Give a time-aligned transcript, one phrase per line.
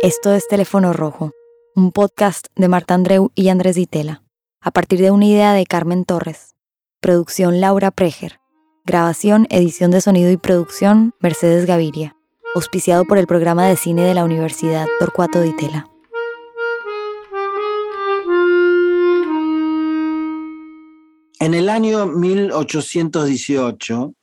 [0.00, 1.32] Esto es Teléfono Rojo,
[1.74, 4.22] un podcast de Marta Andreu y Andrés Ditela,
[4.60, 6.54] a partir de una idea de Carmen Torres.
[7.00, 8.38] Producción Laura Preger.
[8.84, 12.14] Grabación, edición de sonido y producción Mercedes Gaviria.
[12.54, 15.88] Auspiciado por el programa de cine de la Universidad Torcuato Ditela.
[21.40, 24.14] En el año 1818,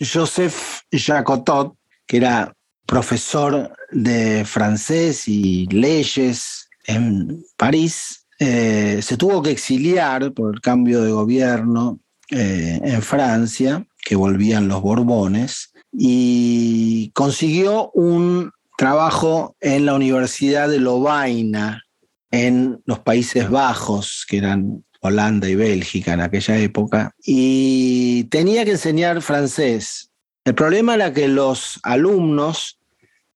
[0.00, 1.76] Joseph Jacotot,
[2.08, 2.52] que era
[2.92, 11.00] profesor de francés y leyes en París, eh, se tuvo que exiliar por el cambio
[11.00, 19.94] de gobierno eh, en Francia, que volvían los Borbones, y consiguió un trabajo en la
[19.94, 21.82] Universidad de Lovaina,
[22.30, 28.72] en los Países Bajos, que eran Holanda y Bélgica en aquella época, y tenía que
[28.72, 30.10] enseñar francés.
[30.44, 32.80] El problema era que los alumnos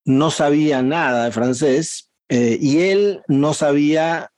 [0.07, 4.31] no sabían nada de francés eh, y él no sabía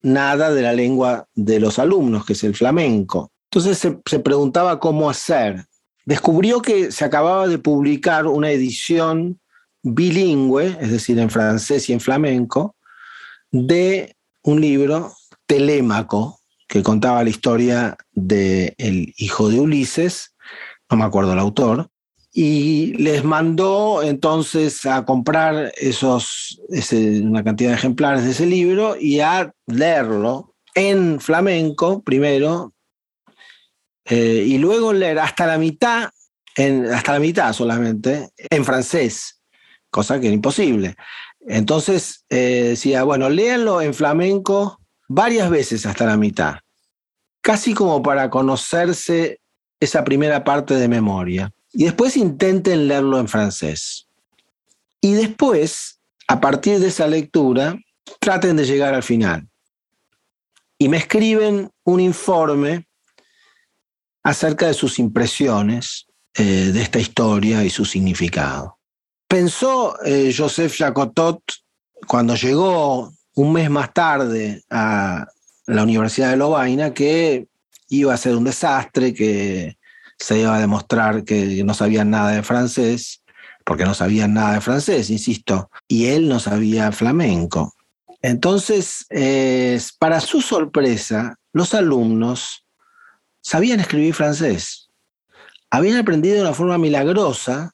[0.00, 3.32] nada de la lengua de los alumnos, que es el flamenco.
[3.50, 5.66] Entonces se, se preguntaba cómo hacer.
[6.06, 9.40] Descubrió que se acababa de publicar una edición
[9.82, 12.76] bilingüe, es decir, en francés y en flamenco,
[13.50, 15.12] de un libro,
[15.46, 16.38] Telémaco,
[16.68, 20.34] que contaba la historia del hijo de Ulises,
[20.90, 21.90] no me acuerdo el autor,
[22.40, 26.62] y les mandó entonces a comprar esos,
[27.02, 32.74] una cantidad de ejemplares de ese libro y a leerlo en flamenco primero,
[34.04, 36.10] eh, y luego leer hasta la mitad,
[36.92, 39.42] hasta la mitad solamente, en francés,
[39.90, 40.94] cosa que era imposible.
[41.40, 44.78] Entonces eh, decía, bueno, léanlo en flamenco
[45.08, 46.58] varias veces hasta la mitad,
[47.40, 49.40] casi como para conocerse
[49.80, 51.52] esa primera parte de memoria.
[51.72, 54.08] Y después intenten leerlo en francés.
[55.00, 57.76] Y después, a partir de esa lectura,
[58.20, 59.48] traten de llegar al final.
[60.78, 62.86] Y me escriben un informe
[64.22, 68.78] acerca de sus impresiones eh, de esta historia y su significado.
[69.26, 71.42] Pensó eh, Joseph Jacotot
[72.06, 75.26] cuando llegó un mes más tarde a
[75.66, 77.46] la Universidad de Lovaina que
[77.88, 79.77] iba a ser un desastre, que
[80.18, 83.22] se iba a demostrar que no sabían nada de francés,
[83.64, 87.74] porque no sabían nada de francés, insisto, y él no sabía flamenco.
[88.22, 89.06] Entonces,
[89.98, 92.64] para su sorpresa, los alumnos
[93.40, 94.88] sabían escribir francés.
[95.70, 97.72] Habían aprendido de una forma milagrosa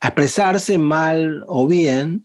[0.00, 2.24] a expresarse mal o bien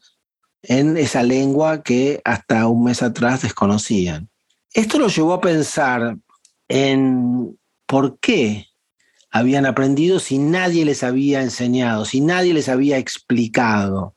[0.61, 4.29] en esa lengua que hasta un mes atrás desconocían.
[4.73, 6.17] Esto lo llevó a pensar
[6.67, 8.67] en por qué
[9.35, 14.15] habían aprendido si nadie les había enseñado, si nadie les había explicado.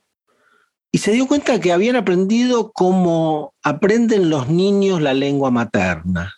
[0.93, 6.35] Y se dio cuenta que habían aprendido como aprenden los niños la lengua materna.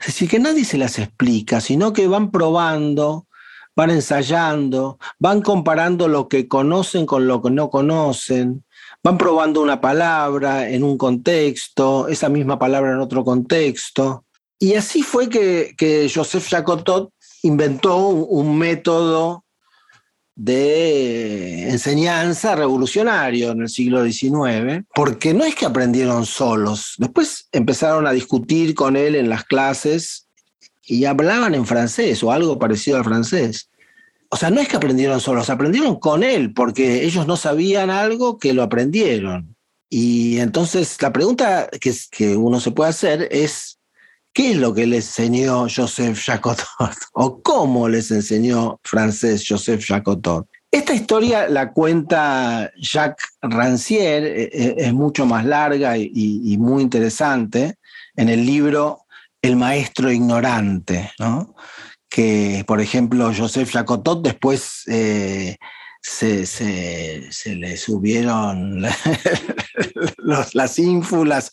[0.00, 3.26] Es decir, que nadie se las explica, sino que van probando,
[3.76, 8.64] van ensayando, van comparando lo que conocen con lo que no conocen,
[9.02, 14.24] van probando una palabra en un contexto, esa misma palabra en otro contexto.
[14.58, 17.10] Y así fue que, Joseph Jacotot
[17.44, 19.44] inventó un, método
[20.34, 28.06] de enseñanza revolucionario en el siglo XIX, porque no es que aprendieron solos, después empezaron
[28.06, 30.28] a discutir con él en las clases
[30.84, 33.70] y hablaban en francés o algo parecido al francés
[34.34, 38.36] o sea, no es que aprendieron solos, aprendieron con él, porque ellos no sabían algo
[38.36, 39.54] que lo aprendieron.
[39.88, 43.73] Y entonces la pregunta que, que uno se puede hacer es,
[44.34, 46.66] ¿qué es lo que le enseñó Joseph Jacotot?
[47.14, 50.46] ¿O cómo les enseñó francés Joseph Jacotot?
[50.70, 56.82] Esta historia la cuenta Jacques Rancière, e, e, es mucho más larga y, y muy
[56.82, 57.76] interesante,
[58.16, 59.06] en el libro
[59.40, 61.54] El maestro ignorante, ¿no?
[62.14, 65.56] que, por ejemplo, Joseph Jacotot después eh,
[66.04, 68.82] se, le subieron
[70.52, 71.50] las ínfulas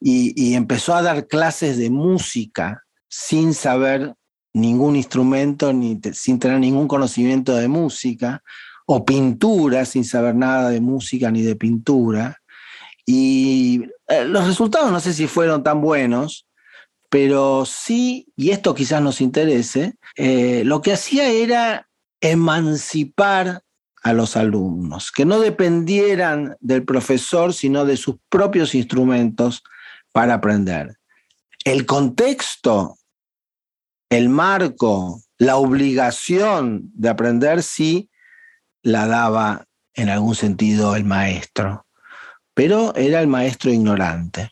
[0.00, 4.14] y, empezó a dar clases de música sin saber
[4.52, 8.42] ningún instrumento, ni sin tener ningún conocimiento de música,
[8.86, 12.42] o pintura sin saber nada de música ni de pintura.
[13.06, 16.48] Y eh, los resultados no sé si fueron tan buenos,
[17.08, 21.88] pero sí, y esto quizás nos interese, eh, lo que hacía era
[22.20, 23.62] emancipar
[24.02, 29.62] a los alumnos, que no dependieran del profesor, sino de sus propios instrumentos
[30.12, 30.96] para aprender.
[31.64, 32.96] El contexto,
[34.10, 38.10] el marco, la obligación de aprender sí
[38.82, 41.86] la daba en algún sentido el maestro,
[42.54, 44.50] pero era el maestro ignorante.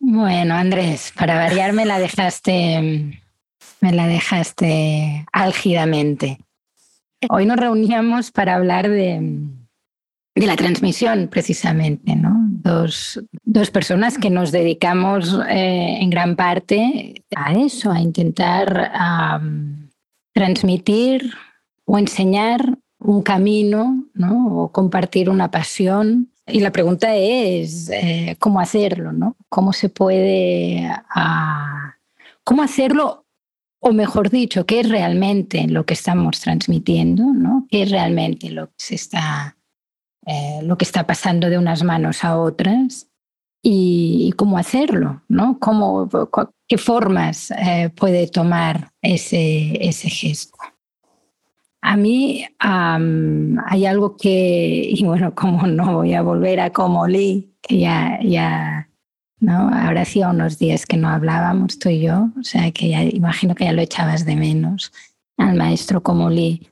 [0.00, 3.20] Bueno, Andrés, para variar me la dejaste,
[3.80, 6.38] me la dejaste álgidamente.
[7.28, 9.40] Hoy nos reuníamos para hablar de,
[10.34, 12.46] de la transmisión, precisamente, ¿no?
[12.48, 18.92] Dos, dos personas que nos dedicamos eh, en gran parte a eso, a intentar
[20.32, 21.32] transmitir
[21.86, 24.46] o enseñar un camino, ¿no?
[24.46, 26.30] O compartir una pasión.
[26.46, 29.36] Y la pregunta es eh, cómo hacerlo, ¿no?
[29.48, 30.88] ¿Cómo se puede,
[32.44, 33.24] cómo hacerlo
[33.80, 37.66] o mejor dicho, qué es realmente lo que estamos transmitiendo, ¿no?
[37.70, 39.58] ¿Qué es realmente lo que se está
[40.30, 43.08] eh, lo que está pasando de unas manos a otras
[43.62, 45.58] y, cómo hacerlo, ¿no?
[45.58, 46.06] ¿Cómo,
[46.68, 50.58] ¿Qué formas eh, puede tomar ese, ese gesto?
[51.80, 57.54] A mí hay algo que, y bueno, como no voy a volver a como Lee,
[57.62, 58.87] que ya, ya,
[59.40, 59.70] ¿no?
[59.72, 63.54] Ahora hacía unos días que no hablábamos tú y yo, o sea que ya imagino
[63.54, 64.92] que ya lo echabas de menos
[65.36, 66.68] al maestro como Lee.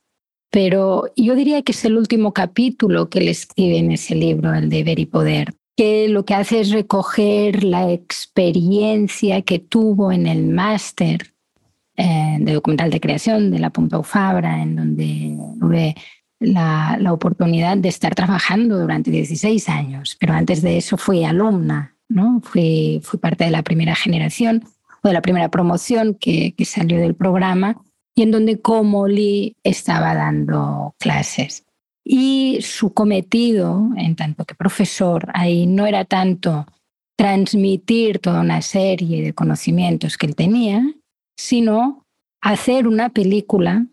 [0.51, 4.69] Pero yo diría que es el último capítulo que él escribe en ese libro, el
[4.69, 10.47] Deber y Poder, que lo que hace es recoger la experiencia que tuvo en el
[10.47, 11.35] máster
[11.97, 15.95] eh, de documental de creación de la Pompeu Fabra, en donde tuve
[16.41, 21.96] la, la, oportunidad de estar trabajando durante 16 años, pero antes de eso fui alumna,
[22.09, 22.41] ¿no?
[22.43, 24.65] fui, fui parte de la primera generación
[25.03, 27.83] o de la primera promoción que, que salió del programa
[28.15, 31.65] y en donde Comoli estaba dando clases.
[32.05, 36.67] Y su cometido, en tanto que profesor, ahí no era tanto
[37.17, 40.83] transmitir toda una serie de conocimientos que él tenía,
[41.37, 42.05] sino
[42.41, 43.87] hacer una película,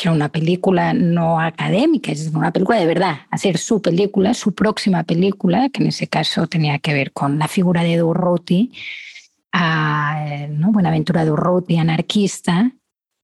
[0.00, 4.54] que era una película no académica, es una película de verdad, hacer su película, su
[4.54, 8.72] próxima película, que en ese caso tenía que ver con la figura de Durruti,
[9.52, 10.72] a, ¿no?
[10.72, 12.72] Buenaventura Durruti, anarquista,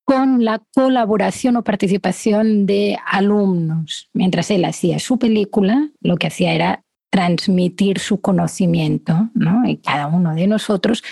[0.05, 4.11] con la colaboración o participación de alumnos.
[4.12, 9.67] Mientras él hacía su película, lo que hacía era transmitir su conocimiento, ¿no?
[9.67, 11.02] Y cada uno de nosotros,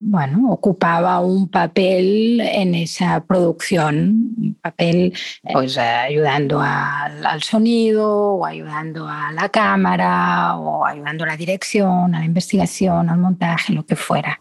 [0.00, 5.14] bueno, ocupaba un papel en esa producción, un papel
[5.52, 12.18] pues ayudando al sonido, o ayudando a la cámara, o ayudando a la dirección, a
[12.18, 14.40] la investigación, al montaje, lo que fuera.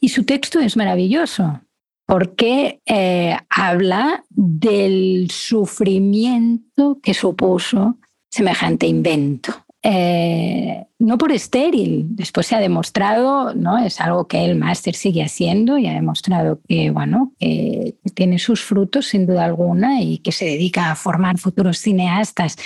[0.00, 1.60] Y su texto es maravilloso,
[2.06, 7.98] porque eh, habla del sufrimiento que supuso
[8.28, 9.61] semejante invento.
[9.84, 13.78] Eh, no por estéril, después se ha demostrado, ¿no?
[13.78, 18.62] es algo que el máster sigue haciendo y ha demostrado que, bueno, que tiene sus
[18.62, 22.56] frutos sin duda alguna y que se dedica a formar futuros cineastas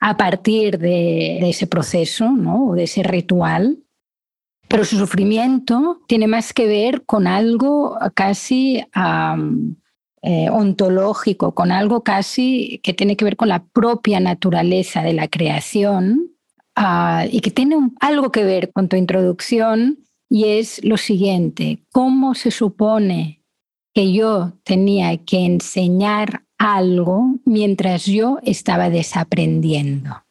[0.00, 2.68] a partir de, ese proceso ¿no?
[2.68, 3.84] o de ese ritual
[4.68, 8.82] pero su sufrimiento tiene más que ver con algo casi
[10.22, 15.28] eh, ontológico, con algo casi que tiene que ver con la propia naturaleza de la
[15.28, 16.33] creación
[16.76, 22.34] ah, y que tiene algo que ver con tu introducción y es lo siguiente, ¿cómo
[22.34, 23.42] se supone
[23.94, 30.24] que yo tenía que enseñar algo mientras yo estaba desaprendiendo?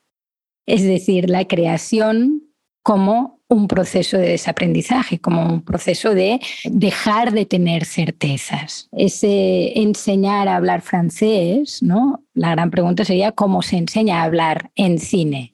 [0.65, 2.43] Es decir, la creación
[2.83, 8.89] como un proceso de desaprendizaje, como un proceso de dejar de tener certezas.
[8.91, 12.23] Ese enseñar a hablar francés, ¿no?
[12.33, 15.52] La gran pregunta sería cómo se enseña a hablar en cine.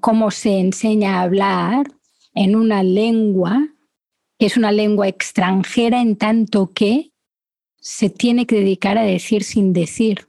[0.00, 1.86] Cómo, se enseña a hablar
[2.34, 3.68] en una lengua
[4.36, 7.12] que es una lengua extranjera en tanto que
[7.78, 10.26] se tiene que dedicar a decir sin decir.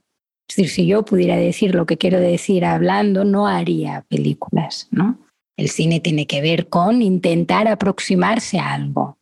[0.48, 5.18] Es decir, si yo pudiera decir lo que quiero decir hablando, no haría películas, ¿no?
[5.56, 9.18] El cine tiene que ver con intentar aproximarse a algo.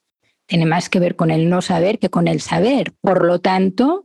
[0.46, 2.92] Tiene más que ver con el no saber que con el saber.
[3.00, 4.04] Por lo tanto,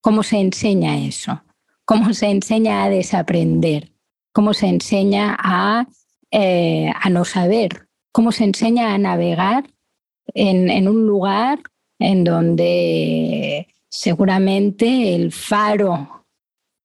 [0.00, 1.44] ¿cómo se enseña eso?
[1.84, 3.93] ¿Cómo se enseña a desaprender?
[4.34, 5.86] ¿Cómo se enseña a,
[6.32, 7.86] eh, a no saber?
[8.12, 9.70] ¿Cómo se enseña a navegar
[10.34, 11.60] en, en un lugar
[12.00, 16.26] en donde seguramente el faro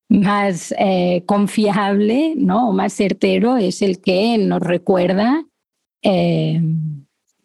[0.09, 2.71] más eh, confiable, ¿no?
[2.71, 5.43] Más certero es el que nos recuerda
[6.03, 6.61] eh,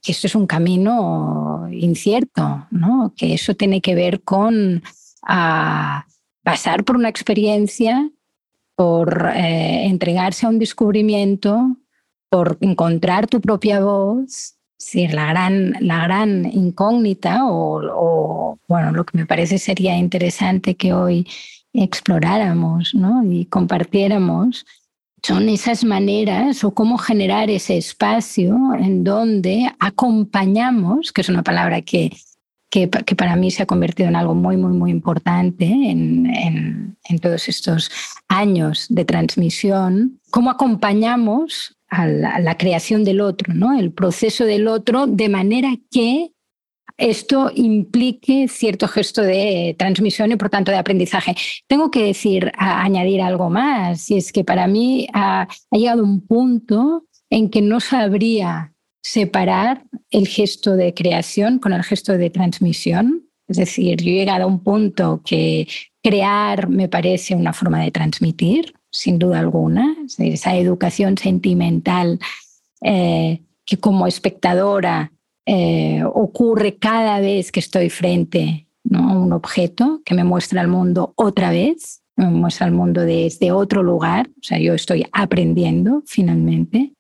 [0.02, 3.14] que esto es un camino incierto, ¿no?
[3.16, 4.82] Que eso tiene que ver con
[6.42, 8.11] pasar por una experiencia,
[8.76, 11.76] por eh, entregarse a un descubrimiento,
[12.31, 14.57] por encontrar tu propia voz,
[14.93, 20.75] es la gran, la gran incógnita o, o, bueno, lo que me parece sería interesante
[20.75, 21.26] que hoy
[21.73, 23.25] exploráramos ¿no?
[23.25, 24.66] y compartiéramos
[25.23, 31.81] son esas maneras o cómo generar ese espacio en donde acompañamos, que es una palabra
[31.81, 32.14] que,
[32.75, 37.90] que, para mí se ha convertido en algo muy, muy, muy importante en, todos estos
[38.26, 43.78] años de transmisión, cómo acompañamos a la, creación del otro, ¿no?
[43.78, 46.33] el proceso del otro, de manera que
[46.97, 51.37] esto implique cierto gesto de transmisión y por tanto de aprendizaje.
[51.69, 57.04] Tengo que decir, añadir algo más, y es que para mí ha, llegado un punto
[57.31, 58.74] en que no sabría
[59.04, 63.28] separar el gesto de creación con el gesto de transmisión.
[63.46, 65.68] Es decir, yo he llegado a un punto que
[66.02, 72.18] crear me parece una forma de transmitir, sin duda alguna, esa educación sentimental
[72.80, 75.12] eh, que como espectadora
[75.44, 81.12] eh, ocurre cada vez que estoy frente a un objeto que me muestra el mundo
[81.16, 86.94] otra vez, me muestra el mundo desde otro lugar, o sea, yo estoy aprendiendo finalmente.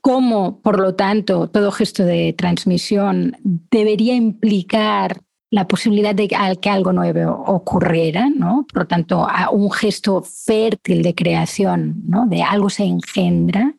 [0.00, 6.92] Cómo, por lo tanto, todo gesto de transmisión debería implicar la posibilidad de que algo
[6.92, 8.66] nuevo ocurriera, ¿no?
[8.72, 12.26] Por lo tanto, un gesto fértil de creación, ¿no?
[12.26, 13.74] De algo se engendra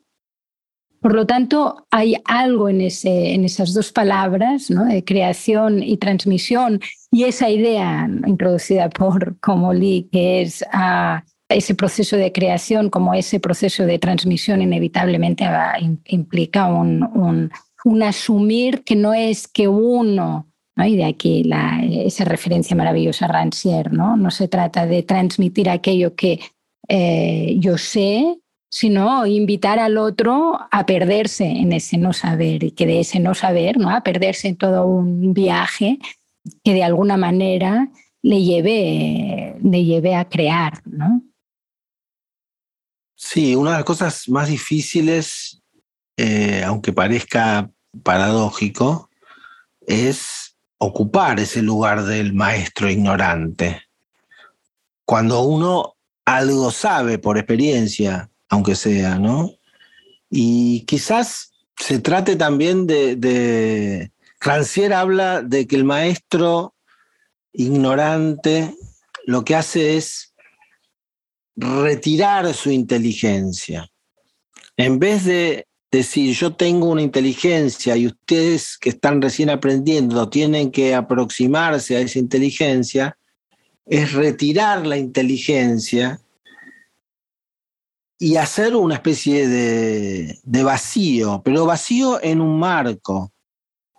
[0.99, 4.85] por lo tanto, hay algo en, esas dos palabras, ¿no?
[4.85, 6.79] de creación y transmisión,
[7.11, 13.39] y esa idea introducida por Comolli, que es ah, ese proceso de creación como ese
[13.39, 15.45] proceso de transmisión, inevitablemente
[16.05, 21.49] implica un, un, asumir que no es que uno, y de aquí
[22.05, 24.17] esa referencia maravillosa a Rancière, ¿no?
[24.17, 26.39] no se trata de transmitir aquello que
[26.89, 28.39] eh, yo sé,
[28.69, 33.33] sino invitar al otro a perderse en ese no saber y que de ese no
[33.33, 33.89] saber, ¿no?
[33.89, 35.97] a perderse en todo un viaje
[36.63, 37.89] que de alguna manera
[38.21, 40.81] le lleve, le lleve a crear.
[40.85, 41.21] ¿no?
[43.17, 45.61] Sí, una de las cosas más difíciles,
[46.15, 47.69] eh, aunque parezca
[48.03, 49.09] paradójico,
[49.81, 53.81] es ocupar ese lugar del maestro ignorante.
[55.03, 55.95] Cuando uno
[56.25, 59.51] algo sabe por experiencia aunque sea, ¿no?
[60.29, 66.75] Y quizás se trate también de, de Rancière habla de que el maestro
[67.51, 68.75] ignorante
[69.25, 70.26] lo que hace es
[71.57, 73.89] retirar su inteligencia.
[74.77, 80.71] En vez de decir yo tengo una inteligencia y ustedes que están recién aprendiendo tienen
[80.71, 83.17] que aproximarse a esa inteligencia,
[83.85, 86.19] es retirar la inteligencia
[88.19, 93.31] y hacer una especie de, vacío, pero vacío en un marco,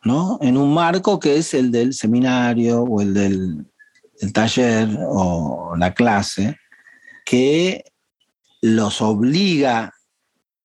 [0.05, 0.39] ¿no?
[0.43, 3.67] En un marco que es el del seminario o el del,
[4.33, 6.57] taller o la clase,
[7.29, 7.85] que
[8.63, 9.93] los obliga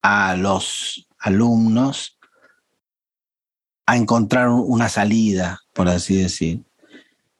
[0.01, 2.17] a los alumnos
[3.86, 6.62] a encontrar una salida, por así decir.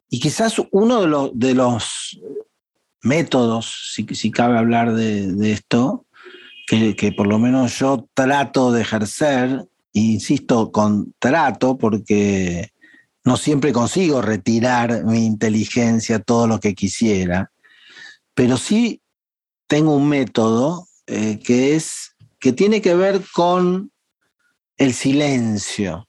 [0.10, 2.20] Y quizás uno de los,
[3.02, 6.06] métodos, si, cabe hablar de, esto,
[6.68, 12.74] que, por lo menos yo trato de ejercer, insisto con trato, porque
[13.24, 17.52] no siempre consigo retirar mi inteligencia todo lo que quisiera,
[18.34, 19.00] pero sí
[19.74, 23.92] tengo un método eh, que es que tiene que ver con
[24.78, 26.08] el silencio,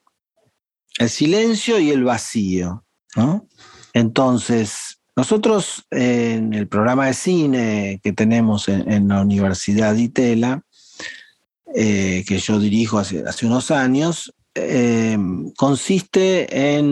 [0.99, 2.85] el silencio y el vacío.
[3.95, 10.63] Entonces, nosotros en el programa de cine que tenemos en, la Universidad de Itela,
[11.75, 15.17] eh, que yo dirijo hace, unos años, eh,
[15.57, 16.85] consiste en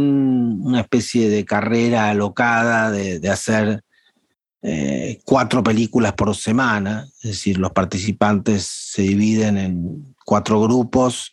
[0.62, 3.82] una especie de carrera alocada de, hacer
[4.62, 11.32] eh, cuatro películas por semana, es decir, los participantes se dividen en cuatro grupos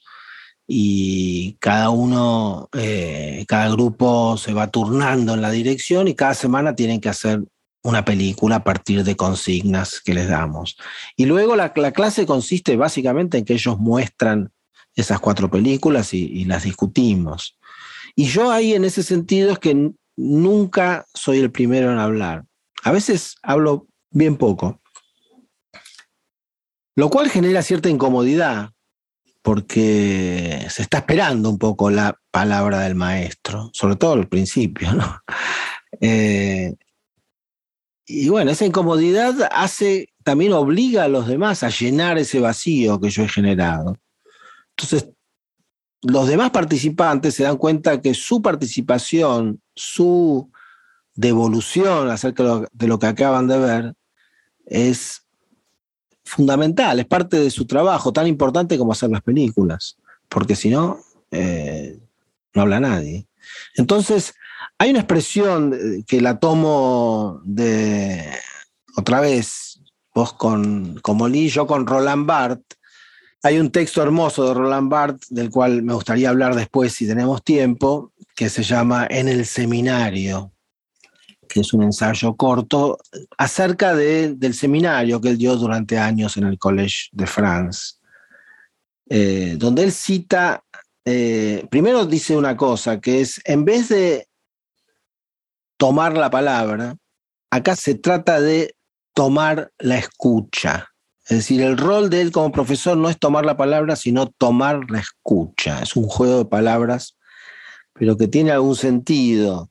[0.68, 6.76] y cada uno, eh, cada grupo se va turnando en la dirección y cada semana
[6.76, 7.44] tienen que hacer
[7.84, 10.78] una película a partir de consignas que les damos.
[11.16, 14.52] Y luego la, clase consiste básicamente en que ellos muestran
[14.96, 17.58] esas cuatro películas y, las discutimos.
[18.16, 22.46] Y yo ahí en ese sentido es que nunca soy el primero en hablar.
[22.84, 24.82] A veces hablo bien poco,
[26.96, 28.72] lo cual genera cierta incomodidad,
[29.42, 35.22] porque se está esperando un poco la palabra del maestro, sobre todo al principio, ¿no?
[36.02, 36.76] Eh,
[38.06, 43.10] y bueno, esa incomodidad hace, también obliga a los demás a llenar ese vacío que
[43.10, 43.98] yo he generado.
[44.78, 45.10] Entonces,
[46.02, 50.52] los demás participantes se dan cuenta que su participación, su
[51.16, 53.94] devolución acerca de lo que acaban de ver,
[54.66, 55.24] es
[56.24, 59.98] fundamental, es parte de su trabajo, tan importante como hacer las películas,
[60.28, 61.00] porque si no,
[61.32, 62.00] eh,
[62.54, 63.28] no habla nadie.
[63.76, 64.34] Entonces,
[64.78, 65.76] hay una expresión
[66.08, 68.32] que la tomo de,
[68.96, 69.82] otra vez,
[70.14, 72.78] vos con, con yo con Roland Barthes,
[73.42, 77.44] hay un texto hermoso de Roland Barthes, del cual me gustaría hablar después si tenemos
[77.44, 80.52] tiempo, que se llama En el seminario,
[81.50, 83.00] que es un ensayo corto
[83.38, 87.96] acerca del seminario que él dio durante años en el Collège de France,
[89.10, 90.64] eh, donde él cita,
[91.04, 94.28] eh, primero dice una cosa, que es, en vez de
[95.78, 96.96] tomar la palabra,
[97.50, 98.76] acá se trata de
[99.14, 100.90] tomar la escucha.
[101.28, 104.90] Es decir, el rol de él como profesor no es tomar la palabra, sino tomar
[104.90, 105.82] la escucha.
[105.82, 107.18] Es un juego de palabras,
[107.94, 109.70] pero que tiene algún sentido.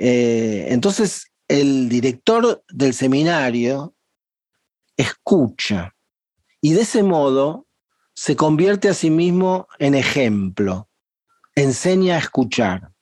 [0.00, 3.96] Eh, entonces, el director del seminario
[4.96, 5.94] escucha
[6.60, 7.66] y de ese modo
[8.14, 10.88] se convierte a sí mismo en ejemplo,
[11.56, 12.92] enseña a escuchar.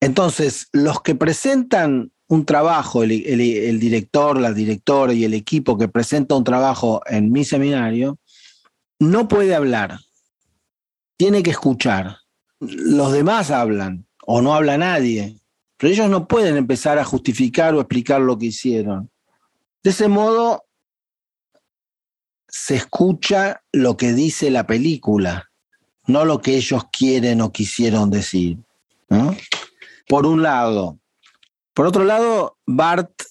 [0.00, 6.34] Entonces, los que presentan un trabajo, el, director, la directora y el equipo que presenta
[6.34, 8.18] un trabajo en mi seminario,
[8.98, 10.00] no puede hablar,
[11.16, 12.18] tiene que escuchar.
[12.60, 15.38] Los demás hablan o no habla nadie,
[15.76, 19.10] pero ellos no pueden empezar a justificar o explicar lo que hicieron.
[19.82, 20.64] De ese modo,
[22.48, 25.50] se escucha lo que dice la película,
[26.06, 28.58] no lo que ellos quieren o quisieron decir.
[30.08, 30.98] Por un lado,
[31.76, 33.22] por otro lado, Barth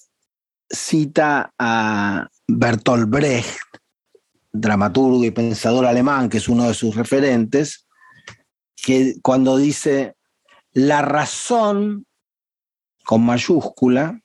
[0.70, 3.58] cita a Bertolt Brecht,
[4.52, 7.88] dramaturgo y pensador alemán, que es uno de sus referentes,
[8.76, 10.14] que cuando dice,
[10.72, 12.05] la razón
[13.06, 14.20] con mayúscula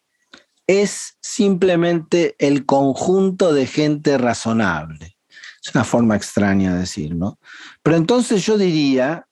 [0.68, 5.18] es simplemente el conjunto de gente razonable.
[5.64, 7.40] Es una forma extraña de decir, ¿no?
[7.84, 9.28] Pero entonces yo diría,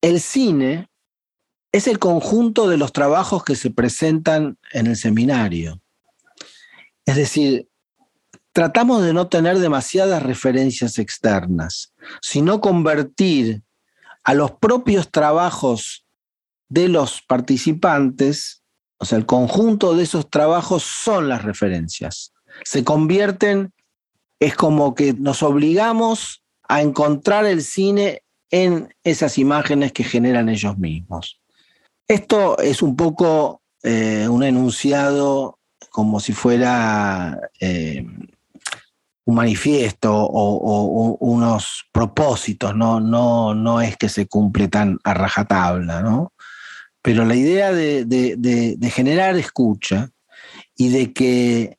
[0.00, 0.88] el cine
[1.70, 5.82] es el conjunto de los trabajos que se presentan en el seminario.
[7.04, 7.68] Es decir,
[8.52, 11.92] tratamos de no tener demasiadas referencias externas,
[12.22, 13.62] sino convertir
[14.24, 16.05] a los propios trabajos
[16.68, 18.62] de los participantes,
[18.98, 22.32] o sea, el conjunto de esos trabajos son las referencias.
[22.64, 23.72] Se convierten,
[24.40, 30.78] es como que nos obligamos a encontrar el cine en esas imágenes que generan ellos
[30.78, 31.40] mismos.
[32.08, 35.58] Esto es un poco eh, un enunciado
[35.90, 38.06] como si fuera eh,
[39.24, 43.00] un manifiesto o, unos propósitos, ¿no?
[43.00, 46.32] No, no es que se cumple tan a rajatabla, ¿no?
[47.06, 50.10] Pero la idea de, generar escucha
[50.74, 51.78] y de que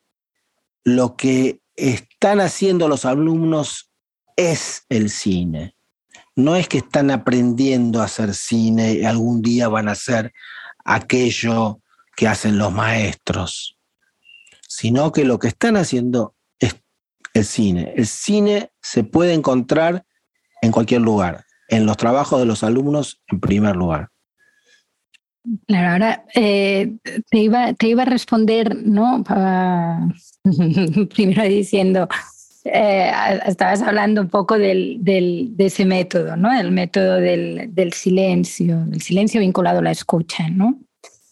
[0.86, 3.92] lo que están haciendo los alumnos
[4.38, 5.76] es el cine
[6.38, 10.32] no es que están aprendiendo a hacer cine y algún día van a hacer
[10.86, 11.82] aquello
[12.16, 13.78] que hacen los maestros,
[14.66, 16.78] sino que lo que están haciendo es
[17.34, 17.94] el cine.
[17.98, 20.06] El cine se puede encontrar
[20.62, 24.10] en cualquier lugar, en los trabajos de los alumnos en primer lugar.
[25.66, 26.98] Claro, ahora eh,
[27.30, 29.24] te, iba, te iba a responder, ¿no?
[31.16, 32.08] primero diciendo,
[32.66, 33.12] eh,
[33.46, 36.52] estabas hablando un poco del, de ese método, ¿no?
[36.58, 40.80] El método del, silencio, el silencio vinculado a la escucha, ¿no?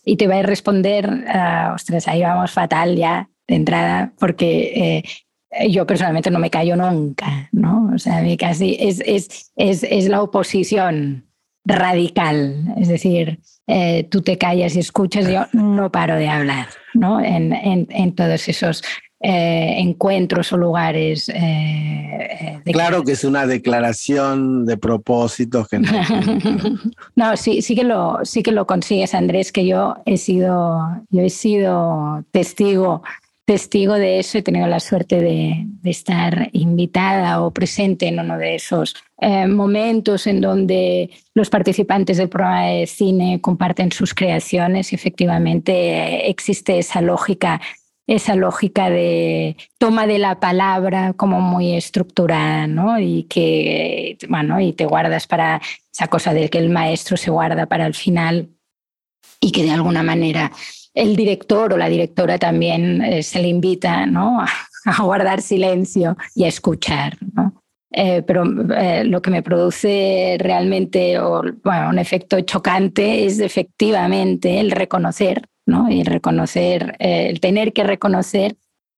[0.04, 5.04] Y te voy a responder, uh, ostras, ahí vamos fatal ya de entrada, porque
[5.51, 7.91] eh, yo personalmente no me callo nunca, ¿no?
[7.93, 11.25] O sea, casi es, es, es, es la oposición
[11.65, 17.19] radical, es decir, eh, tú te callas y escuchas, yo no paro de hablar, ¿no?
[17.19, 18.84] En, en, en todos esos
[19.21, 21.30] eh, encuentros o lugares.
[21.30, 25.89] Eh, eh, claro que es una declaración de propósitos que no.
[27.15, 31.21] no, sí, sí, que lo, sí que lo consigues, Andrés, que yo he sido, yo
[31.21, 33.01] he sido testigo
[33.45, 38.55] testigo de eso, he tenido la suerte de, estar invitada o presente en uno de
[38.55, 38.95] esos
[39.47, 46.79] momentos en donde los participantes del programa de cine comparten sus creaciones y efectivamente existe
[46.79, 47.62] esa lógica
[48.08, 52.99] esa lógica de toma de la palabra como muy estructurada, ¿no?
[52.99, 57.65] Y que, bueno, y te guardas para esa cosa de que el maestro se guarda
[57.65, 58.49] para el final
[59.39, 60.51] y que de alguna manera
[60.95, 64.41] el director o la directora también eh, se le invita, ¿no?
[64.41, 64.47] A,
[65.03, 67.17] guardar silencio y a escuchar.
[67.91, 68.43] Eh, pero
[68.75, 71.17] eh, lo que me produce realmente
[71.63, 75.89] bueno, un efecto chocante es efectivamente el reconocer ¿no?
[75.89, 78.55] Y reconocer, el tener que reconocer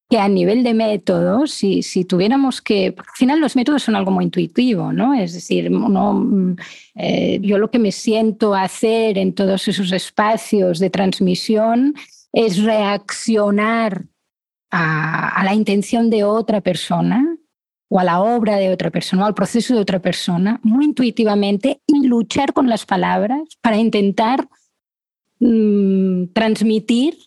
[0.10, 4.12] que a nivel de métodos, si, si tuviéramos que, al final los métodos son algo
[4.12, 5.14] muy intuitivo, ¿no?
[5.14, 6.56] Es decir, no,
[6.96, 11.94] eh, yo lo que me siento hacer en todos esos espacios de transmisión
[12.32, 14.06] es reaccionar
[14.72, 17.38] a, a la intención de otra persona
[17.90, 21.82] o a la obra de otra persona o al proceso de otra persona muy intuitivamente
[21.86, 24.48] y luchar con las palabras para intentar
[25.40, 27.18] mm, transmitir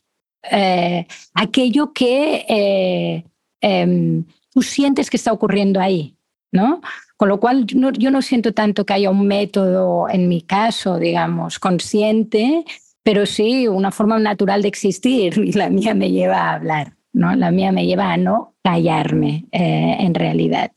[0.51, 3.25] eh, aquello que eh,
[3.61, 6.17] em, tú sientes que está ocurriendo ahí,
[6.53, 6.81] ¿no?
[7.17, 11.59] Con lo cual yo no siento tanto que haya un método, en mi caso, digamos,
[11.59, 12.65] consciente,
[13.03, 17.35] pero sí una forma natural de existir y la mía me lleva a hablar, ¿no?
[17.37, 20.73] La mía me lleva a no callarme eh, en realidad.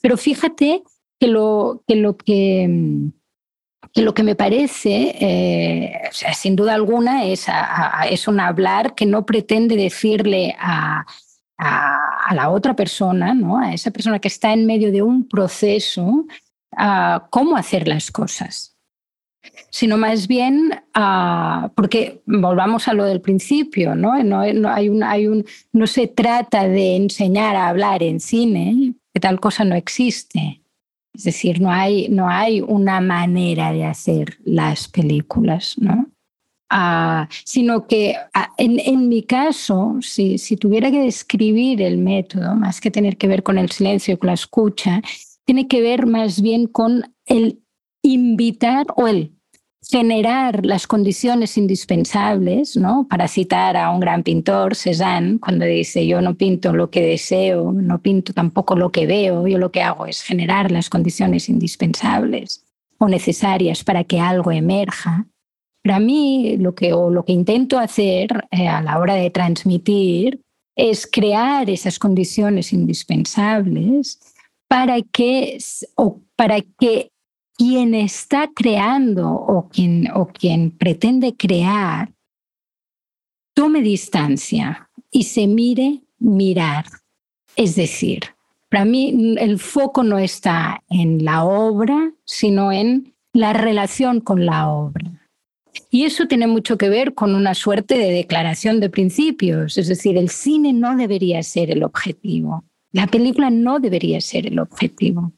[0.00, 0.82] Pero fíjate
[1.18, 3.10] que lo que, lo que
[3.92, 5.92] que lo que me parece, eh,
[6.34, 7.46] sin duda alguna, es,
[8.10, 11.06] es un hablar que no pretende decirle a,
[12.30, 13.58] la otra persona, ¿no?
[13.58, 16.26] a esa persona que está en medio de un proceso,
[17.30, 18.76] cómo hacer las cosas,
[19.70, 20.70] sino más bien,
[21.74, 24.22] porque volvamos a lo del principio, ¿no?
[24.22, 29.40] No, hay hay un, no se trata de enseñar a hablar en cine, que tal
[29.40, 30.62] cosa no existe.
[31.18, 36.06] Es decir, no hay, no hay una manera de hacer las películas, ¿no?
[36.70, 42.54] Ah, sino que ah, en, en, mi caso, si, si tuviera que describir el método,
[42.54, 45.02] más que tener que ver con el silencio y con la escucha,
[45.44, 47.64] tiene que ver más bien con el
[48.02, 49.37] invitar o el
[49.82, 53.06] generar las condiciones indispensables, ¿no?
[53.08, 57.72] Para citar a un gran pintor, Cézanne, cuando dice yo no pinto lo que deseo,
[57.72, 62.64] no pinto tampoco lo que veo, yo lo que hago es generar las condiciones indispensables
[62.98, 65.26] o necesarias para que algo emerja.
[65.82, 70.42] Para mí lo que, o lo que intento hacer eh, a la hora de transmitir
[70.76, 74.18] es crear esas condiciones indispensables
[74.68, 75.58] para que,
[75.96, 77.10] o para que
[77.58, 82.12] quien está creando o quien, o quien pretende crear
[83.52, 86.86] tome distancia y se mire mirar.
[87.56, 88.22] Es decir,
[88.70, 94.68] para mí el foco no está en la obra, sino en la relación con la
[94.68, 95.28] obra.
[95.90, 100.16] Y eso tiene mucho que ver con una suerte de declaración de principios, es decir,
[100.16, 105.32] el cine no debería ser el objetivo, la película no debería ser el objetivo.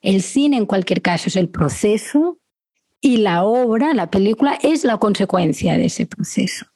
[0.00, 2.38] El cine, en cualquier caso, es el proceso
[3.00, 6.66] y la obra, la película, es la consecuencia de ese proceso.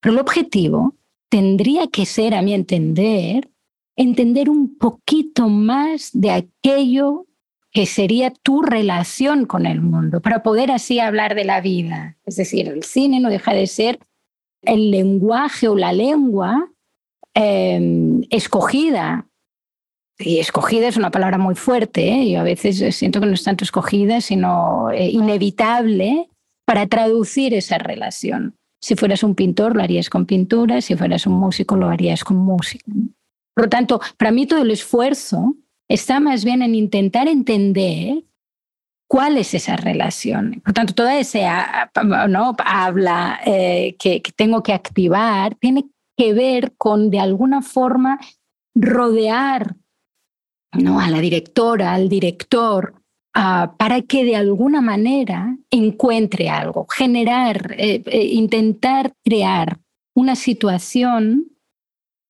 [0.00, 0.96] Pero el objetivo
[1.28, 3.48] tendría que ser, a mi entender,
[3.96, 7.26] entender un poquito más de aquello
[7.70, 12.18] que sería tu relación con el mundo, para poder así hablar de la vida.
[12.26, 13.98] Es decir, el cine no deja de ser
[14.60, 16.70] el lenguaje o la lengua
[17.34, 19.26] eh, escogida
[20.18, 22.30] y escogida es una palabra muy fuerte, ¿eh?
[22.30, 26.28] yo a veces siento que no es tanto escogida, sino eh, inevitable
[26.64, 28.56] para traducir esa relación.
[28.80, 32.36] Si fueras un pintor, lo harías con pintura, si fueras un músico, lo harías con
[32.36, 32.84] música.
[33.54, 35.56] Por lo tanto, para mí todo el esfuerzo
[35.88, 38.24] está más bien en intentar entender
[39.08, 40.60] cuál es esa relación.
[40.62, 41.90] Por lo tanto, toda esa
[42.28, 42.56] ¿no?
[42.64, 45.84] habla eh, que, que tengo que activar tiene
[46.16, 48.18] que ver con, de alguna forma,
[48.74, 49.76] rodear
[50.72, 51.00] ¿no?
[51.00, 52.94] a la directora, al director,
[53.34, 59.80] ah, para que de alguna manera encuentre algo, generar, eh, eh, intentar crear
[60.14, 61.48] una situación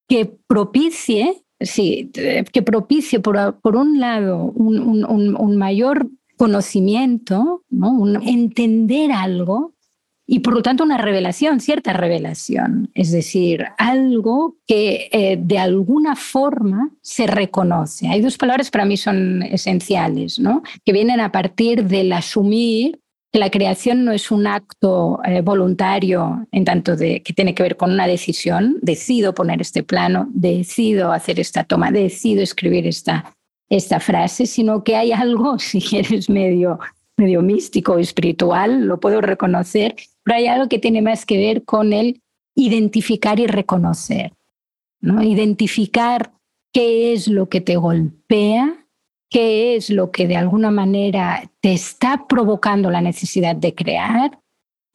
[0.09, 7.93] que propicie, sí, que propicie por, por un lado un, un, mayor conocimiento, ¿no?
[7.93, 9.72] un, entender algo
[10.33, 16.17] y por lo tanto una revelación, cierta revelación, es decir, algo que eh, de alguna
[16.17, 18.09] forma se reconoce.
[18.09, 20.63] Hay dos palabras para mí son esenciales, ¿no?
[20.87, 22.99] que vienen a partir del asumir
[23.31, 27.63] que la creación no es un acto eh, voluntario en tanto de, que tiene que
[27.63, 33.37] ver con una decisión, decido poner este plano, decido hacer esta toma, decido escribir esta,
[33.69, 36.79] esta frase, sino que hay algo, si eres medio
[37.17, 41.93] medio místico, espiritual, lo puedo reconocer, pero hay algo que tiene más que ver con
[41.93, 42.23] el
[42.55, 44.33] identificar y reconocer,
[45.01, 45.23] ¿no?
[45.23, 46.33] Identificar
[46.73, 48.87] qué es lo que te golpea,
[49.31, 54.41] qué es lo que de alguna manera te está provocando la necesidad de crear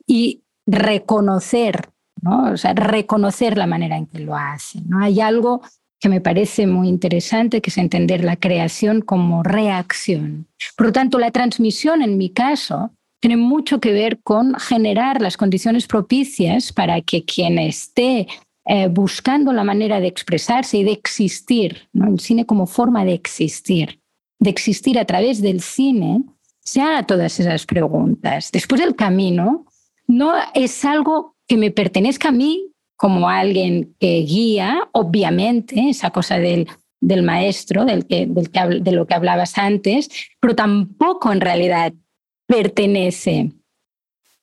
[0.06, 1.90] y reconocer,
[2.22, 2.52] ¿no?
[2.52, 5.00] O sea, reconocer la manera en que lo hace, ¿no?
[5.00, 5.62] Hay algo
[6.00, 10.48] que me parece muy interesante, que es entender la creación como reacción.
[10.76, 15.38] Por lo tanto, la transmisión, en mi caso, tiene mucho que ver con generar las
[15.38, 18.28] condiciones propicias para que quien esté
[18.66, 22.08] eh, buscando la manera de expresarse y de existir, ¿no?
[22.08, 24.02] el cine como forma de existir,
[24.40, 26.24] de existir a través del cine,
[26.60, 28.52] se haga todas esas preguntas.
[28.52, 29.66] Después el camino
[30.06, 36.38] no es algo que me pertenezca a mí como alguien que guía, obviamente, esa cosa
[36.40, 36.68] del,
[37.00, 41.94] del maestro, del que, del que, de lo que hablabas antes, pero tampoco en realidad
[42.48, 43.52] pertenece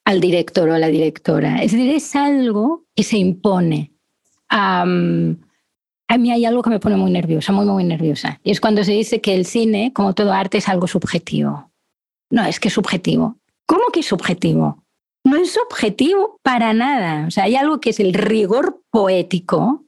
[0.05, 1.63] al director o a la directora.
[1.63, 3.91] Es decir, es algo que se impone.
[4.49, 8.39] a mí hay algo que me pone muy nerviosa, muy, muy nerviosa.
[8.43, 11.71] Y es cuando se dice que el cine, como todo arte, es algo subjetivo.
[12.29, 13.37] No, es que es subjetivo.
[13.65, 14.83] ¿Cómo que es subjetivo?
[15.23, 17.25] No es subjetivo para nada.
[17.27, 19.84] O sea, hay algo que es el rigor poético,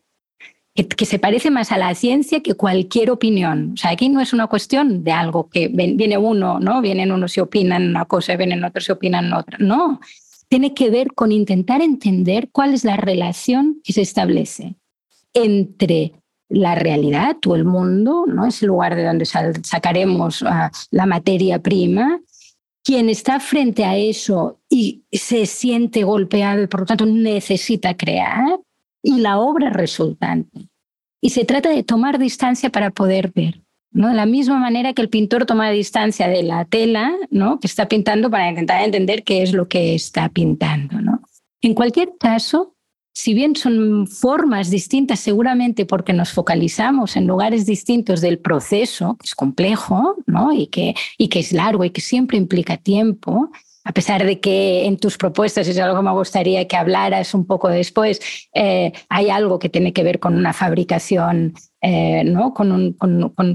[0.85, 3.71] que, se parece más a la ciencia que cualquier opinión.
[3.73, 6.81] O sea, aquí no es una cuestión de algo que viene uno, ¿no?
[6.81, 9.57] Vienen unos y opinan una cosa, vienen otros y opinan otra.
[9.59, 9.99] No,
[10.47, 14.75] tiene que ver con intentar entender cuál es la relación que se establece
[15.33, 16.13] entre
[16.49, 18.45] la realidad o el mundo, ¿no?
[18.45, 22.21] Es el lugar de donde sacaremos ah, la materia prima.
[22.83, 28.59] Quien está frente a eso y se siente golpeado y por lo tanto necesita crear,
[29.01, 30.69] y la obra resultante.
[31.21, 33.61] Y se trata de tomar distancia para poder ver.
[33.91, 34.09] ¿no?
[34.09, 37.59] De la misma manera que el pintor toma distancia de la tela ¿no?
[37.59, 41.01] que está pintando para intentar entender qué es lo que está pintando.
[41.01, 41.21] ¿no?
[41.61, 42.75] En cualquier caso,
[43.13, 49.25] si bien son formas distintas, seguramente porque nos focalizamos en lugares distintos del proceso, que
[49.25, 50.53] es complejo ¿no?
[50.53, 53.49] y, que, y que es largo y que siempre implica tiempo,
[53.87, 57.45] a pesar de que en tus propuestas, es algo que me gustaría que hablaras un
[57.47, 58.19] poco después,
[58.53, 62.53] eh, hay algo que tiene que ver con una fabricación, eh, ¿no?
[62.53, 62.97] Con,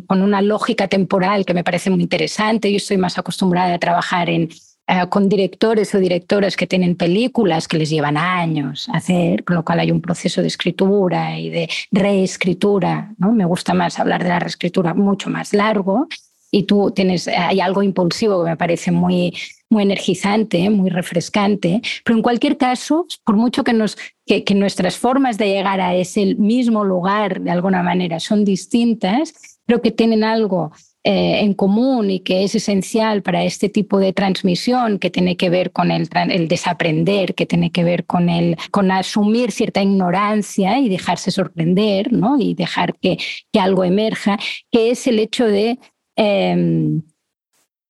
[0.09, 2.71] una lógica temporal que me parece muy interesante.
[2.71, 4.49] Yo estoy más acostumbrada a trabajar en,
[4.87, 9.67] eh, con directores o directoras que tienen películas que les llevan años hacer, con lo
[9.67, 13.13] cual hay un proceso de escritura y de reescritura.
[13.19, 13.33] ¿no?
[13.33, 16.09] Me gusta más hablar de la reescritura mucho más largo
[16.55, 19.35] y tú tienes, hay algo impulsivo que me parece muy,
[19.71, 25.39] muy energizante, muy refrescante, pero en cualquier caso, por mucho que, nos, que, nuestras formas
[25.39, 29.33] de llegar a ese mismo lugar de alguna manera son distintas,
[29.67, 30.73] creo que tienen algo
[31.05, 35.49] eh, en común y que es esencial para este tipo de transmisión que tiene que
[35.49, 40.79] ver con el, el desaprender, que tiene que ver con, el, con asumir cierta ignorancia
[40.79, 42.39] y dejarse sorprender ¿no?
[42.39, 43.17] y dejar que,
[43.51, 44.39] que algo emerja,
[44.71, 45.79] que es el hecho de
[46.17, 47.03] Em,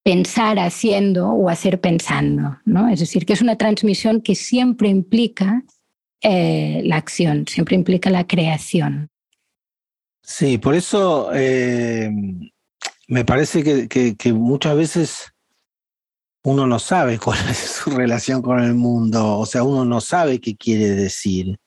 [0.02, 2.58] pensar haciendo o hacer pensando.
[2.64, 2.88] ¿no?
[2.88, 5.62] Es decir, que es una transmisión que siempre implica
[6.20, 9.08] eh, la acción, siempre implica la creación.
[10.22, 12.50] Sí, por eso em,
[13.08, 15.32] me parece que, muchas veces
[16.44, 20.40] uno no sabe cuál es su relación con el mundo, o sea, uno no sabe
[20.40, 21.58] qué quiere decir.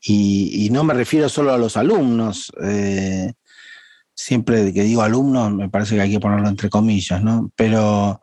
[0.00, 2.52] Y, no me refiero solo a los alumnos.
[2.62, 3.32] Eh,
[4.14, 7.50] siempre que digo alumnos, me parece que hay que ponerlo entre comillas, ¿no?
[7.56, 8.20] Pero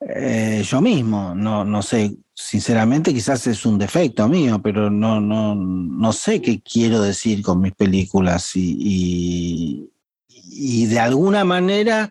[0.00, 5.54] eh, yo mismo, no, no sé, sinceramente quizás es un defecto mío, pero no, no,
[5.54, 9.90] no sé qué quiero decir con mis películas y,
[10.28, 12.10] y, de alguna manera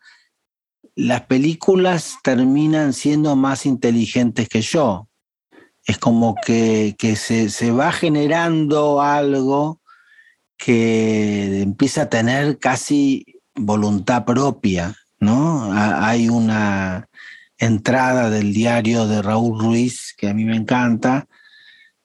[0.95, 5.08] las películas terminan siendo más inteligentes que yo.
[5.86, 9.82] Es como que, que se, se va generando algo
[10.63, 15.73] que empieza a tener casi voluntad propia, ¿no?
[15.73, 17.10] Hay una
[17.58, 21.28] entrada del diario de Raúl Ruiz que a mí me encanta,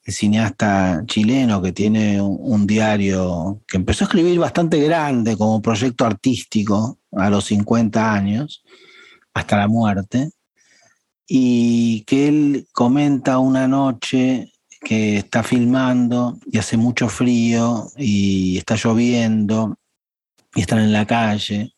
[0.03, 6.05] el cineasta chileno que tiene un diario que empezó a escribir bastante grande como proyecto
[6.05, 8.65] artístico a los 50 años,
[9.35, 10.31] hasta la muerte,
[11.29, 18.77] y que él comenta una noche que está filmando y hace mucho frío y está
[18.77, 19.77] lloviendo
[20.55, 21.75] y están en la calle.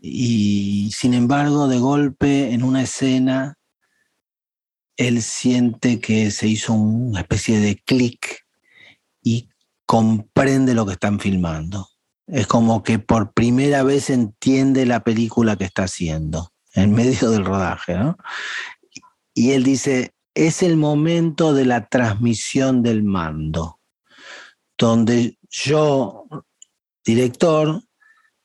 [0.00, 3.58] Y sin embargo, de golpe, en una escena,
[4.96, 8.46] él siente que se hizo una especie de clic
[9.22, 9.48] y
[9.86, 11.88] comprende lo que están filmando.
[12.26, 17.44] Es como que por primera vez entiende la película que está haciendo en medio del
[17.44, 17.96] rodaje.
[19.34, 23.80] Y él dice, es el momento de la transmisión del mando,
[24.78, 26.26] donde yo,
[27.04, 27.82] director,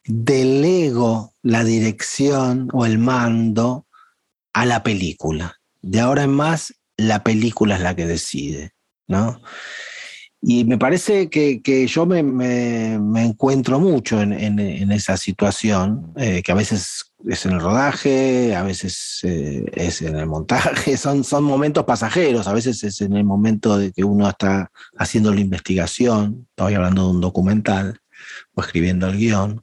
[0.04, 3.88] delego la dirección o el mando
[4.54, 5.58] a la película.
[5.82, 8.72] De ahora en más, la película es la que decide,
[9.08, 9.42] ¿no?
[10.48, 12.20] Y me parece que, yo me,
[13.24, 19.20] encuentro mucho en, esa situación, eh, que a veces es en el rodaje, a veces
[19.24, 23.78] eh, es en el montaje, son, son momentos pasajeros, a veces es en el momento
[23.78, 28.00] de que uno está haciendo la investigación, estoy hablando de un documental
[28.54, 29.62] o escribiendo el guion.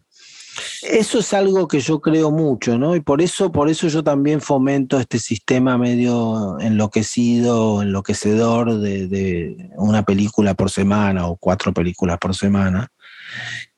[0.83, 2.95] Eso es algo que yo creo mucho, ¿no?
[2.95, 9.71] Y por eso, por eso yo también fomento este sistema medio enloquecido, enloquecedor de, de
[9.77, 12.93] una película por semana o cuatro películas por semana,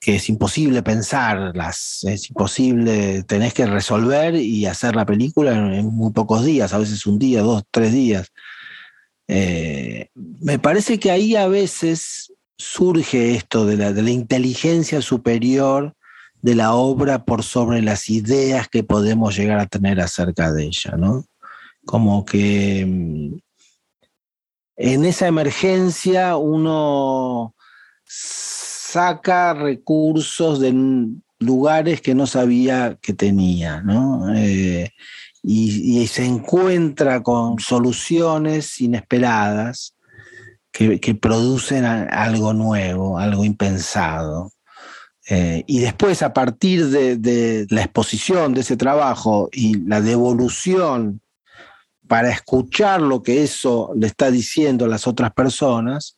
[0.01, 6.12] que es imposible pensarlas, es imposible, tenés que resolver y hacer la película en, muy
[6.12, 8.29] pocos días, a veces un día, dos, tres días.
[9.29, 15.95] Eh, me parece que ahí a veces surge esto de la, de la inteligencia superior
[16.45, 20.95] de la obra por sobre las ideas que podemos llegar a tener acerca de ella,
[20.99, 21.25] ¿no?
[21.87, 23.38] Como que mm,
[24.77, 27.55] en esa emergencia uno
[28.95, 30.73] saca recursos de
[31.41, 34.33] lugares que no sabía que tenía, ¿no?
[34.33, 34.93] Eh,
[35.43, 39.97] y, se encuentra con soluciones inesperadas
[40.71, 44.53] que, producen algo nuevo, algo impensado.
[45.29, 51.21] Eh, y después, a partir de, de, la exposición de ese trabajo y la devolución
[52.07, 56.17] para escuchar lo que eso le está diciendo a las otras personas,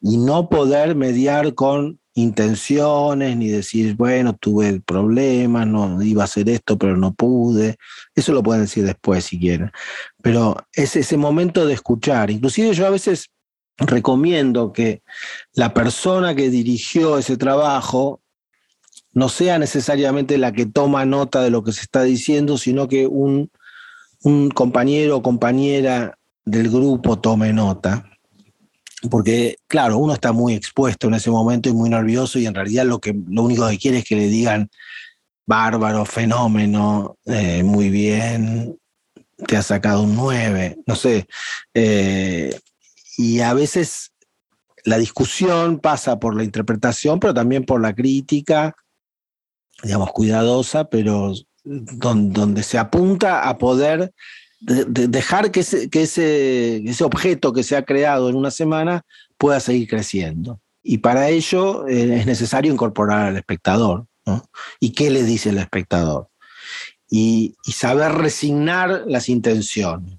[0.00, 6.48] y no poder mediar con intenciones ni decir, bueno, tuve problemas, no iba a hacer
[6.48, 7.76] esto, pero no pude.
[8.14, 9.70] Eso lo pueden decir después si quieren.
[10.22, 12.30] Pero es ese momento de escuchar.
[12.30, 13.30] Inclusive yo a veces
[13.78, 15.02] recomiendo que
[15.52, 18.20] la persona que dirigió ese trabajo
[19.12, 23.06] no sea necesariamente la que toma nota de lo que se está diciendo, sino que
[23.06, 23.50] un,
[24.22, 28.09] un compañero o compañera del grupo tome nota
[29.08, 32.84] porque claro, uno está muy expuesto en ese momento y muy nervioso y en realidad
[32.84, 34.68] lo, que, lo único que quiere es que le digan
[35.46, 38.78] bárbaro, fenómeno, eh, muy bien,
[39.46, 41.26] te ha sacado un 9, no sé.
[41.74, 42.56] Eh,
[43.16, 44.12] y a veces
[44.84, 48.76] la discusión pasa por la interpretación, pero también por la crítica,
[49.82, 51.32] digamos, cuidadosa, pero
[51.64, 54.12] donde se apunta a poder
[54.60, 59.02] de, dejar que, ese, que ese, ese, objeto que se ha creado en una semana
[59.38, 60.60] pueda seguir creciendo.
[60.82, 64.06] Y para ello eh, es necesario incorporar al espectador.
[64.78, 66.28] ¿Y qué le dice el espectador?
[67.08, 70.16] Y, saber resignar las intenciones.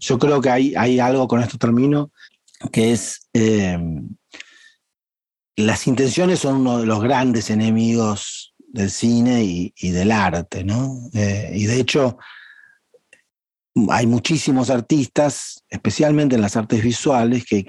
[0.00, 2.10] Yo creo que hay, hay algo, con esto termino,
[2.72, 3.28] que es...
[3.34, 3.78] Eh,
[5.56, 10.66] las intenciones son uno de los grandes enemigos del cine y, del arte.
[11.12, 12.18] Eh, y de hecho,
[13.90, 17.64] hay muchísimos artistas, especialmente en las artes visuales, que,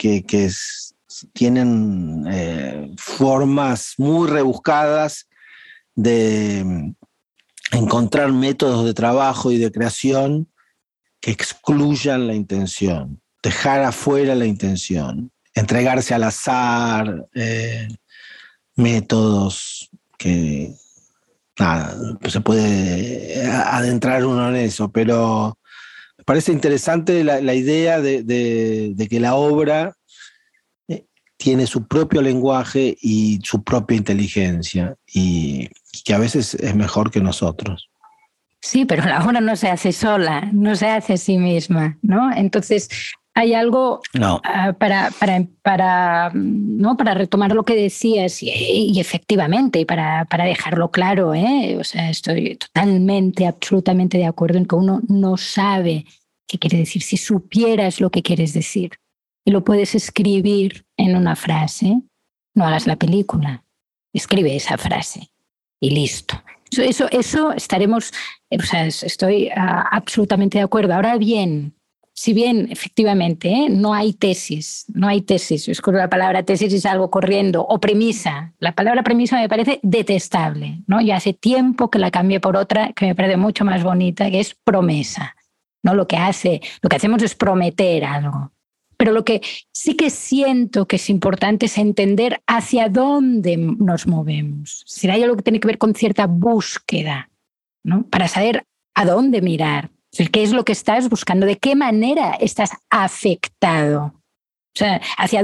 [1.32, 5.30] tienen eh, formas muy rebuscadas
[5.96, 6.96] de mm,
[7.78, 10.50] encontrar métodos de trabajo y de creación
[11.22, 17.88] que excluyan la intención, dejar afuera la intención, entregarse al azar, eh,
[18.76, 20.74] métodos que
[22.28, 25.58] se puede adentrar uno en eso, pero
[26.26, 29.96] parece interesante la, idea de, que la obra
[30.88, 31.06] eh,
[31.38, 35.70] tiene su propio lenguaje y su propia inteligencia y,
[36.04, 37.90] que a veces es mejor que nosotros.
[38.60, 42.36] Sí, pero la obra no se hace sola, no se hace a sí misma, ¿no?
[42.36, 42.90] Entonces,
[43.38, 46.96] hay algo ah, para, para, para, ¿no?
[46.96, 51.76] para retomar lo que decías y, efectivamente, y para, para, dejarlo claro, ¿eh?
[51.78, 56.06] o sea, estoy totalmente, absolutamente de acuerdo en que uno no sabe
[56.48, 57.02] qué quiere decir.
[57.02, 58.92] Si supieras lo que quieres decir
[59.44, 62.02] y lo puedes escribir en una frase,
[62.56, 63.66] no hagas la película,
[64.14, 65.30] escribe esa frase
[65.82, 66.42] y listo.
[66.72, 68.12] Eso, eso, eso estaremos,
[68.50, 70.94] o sea, estoy ah, absolutamente de acuerdo.
[70.94, 71.76] Ahora bien,
[72.18, 76.80] si bien efectivamente no hay tesis, no hay tesis, yo escucho la palabra tesis y
[76.80, 81.02] salgo corriendo, o premisa, la palabra premisa me parece detestable, ¿no?
[81.02, 84.40] Ya hace tiempo que la cambié por otra que me parece mucho más bonita, que
[84.40, 85.36] es promesa,
[85.84, 85.94] ¿no?
[85.94, 88.54] Lo que hace, lo que hacemos es prometer algo.
[88.96, 89.42] Pero lo que
[89.74, 94.86] sí que siento que es importante es entender hacia dónde nos movemos.
[95.04, 97.30] Hay algo que tiene que ver con cierta búsqueda,
[97.84, 98.08] ¿no?
[98.08, 99.92] Para saber a dónde mirar,
[100.32, 101.46] ¿Qué es lo que estás buscando?
[101.46, 104.14] ¿De qué manera estás afectado?
[105.18, 105.42] ¿hacia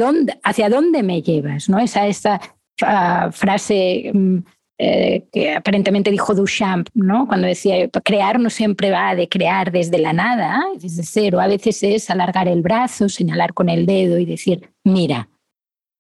[0.70, 1.70] dónde, me llevas?
[1.70, 2.42] Esa,
[2.82, 4.38] ah, frase mm,
[4.78, 6.90] eh, que aparentemente dijo Duchamp,
[7.28, 11.40] cuando decía, crear no siempre va de crear desde la nada, desde cero.
[11.40, 15.30] A veces es alargar el brazo, señalar con el dedo y decir, mira.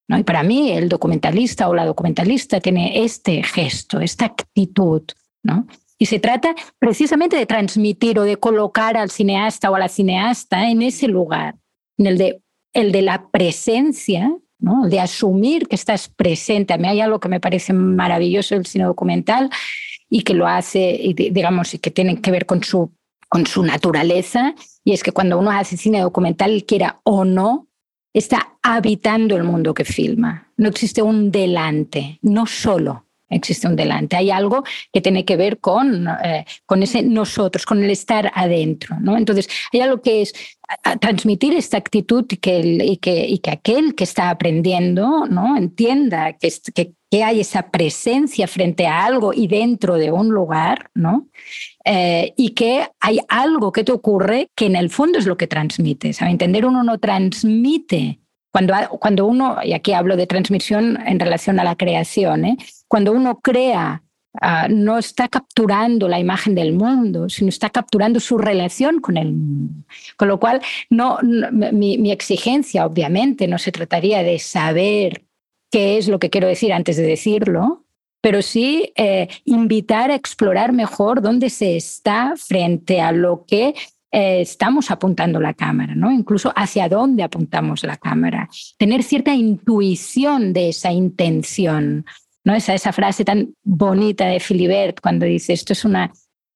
[0.09, 5.03] Y para mí el documentalista o la documentalista tiene este gesto, esta actitud.
[5.43, 5.67] ¿no?
[6.01, 10.67] Y se trata precisamente de transmitir o de colocar al cineasta o a la cineasta
[10.67, 11.57] en ese lugar,
[11.99, 12.41] en el de,
[12.73, 14.87] el de la presencia, ¿no?
[14.87, 16.73] de asumir que estás presente.
[16.73, 19.51] A mí hay algo que me parece maravilloso del cine documental
[20.09, 22.89] y que lo hace, digamos, y que tiene que ver con su,
[23.29, 27.67] con su naturaleza, y es que cuando uno hace cine documental, quiera o no,
[28.11, 30.51] está habitando el mundo que filma.
[30.57, 34.15] No existe un delante, no solo existe un delante.
[34.15, 34.63] Hay algo
[34.93, 38.97] que tiene que ver con, eh, con ese nosotros, con el estar adentro.
[38.99, 39.17] ¿no?
[39.17, 40.33] Entonces, hay algo que es
[40.99, 45.57] transmitir esta actitud y que, y que, y que aquel que está aprendiendo ¿no?
[45.57, 50.89] entienda que, que, que, hay esa presencia frente a algo y dentro de un lugar,
[50.93, 51.27] ¿no?
[51.83, 55.47] Eh, y que hay algo que te ocurre que en el fondo es lo que
[55.47, 56.21] transmites.
[56.21, 58.20] A entender uno no transmite
[58.51, 62.57] cuando, cuando uno, y aquí hablo de transmisión en relación a la creación, ¿eh?
[62.87, 64.03] cuando uno crea,
[64.41, 69.31] ah, no está capturando la imagen del mundo, sino está capturando su relación con el
[69.31, 69.85] mundo.
[70.17, 75.23] Con lo cual, no, mi, exigencia, obviamente, no se trataría de saber
[75.71, 77.85] qué es lo que quiero decir antes de decirlo,
[78.19, 83.73] pero sí eh, invitar a explorar mejor dónde se está frente a lo que
[84.11, 86.11] eh, estamos apuntando la cámara, ¿no?
[86.11, 88.49] Incluso hacia dónde apuntamos la cámara.
[88.77, 92.05] Tener cierta intuición de esa intención,
[92.43, 92.53] ¿no?
[92.53, 96.11] Esa, esa frase tan bonita de Philibert cuando dice esto es una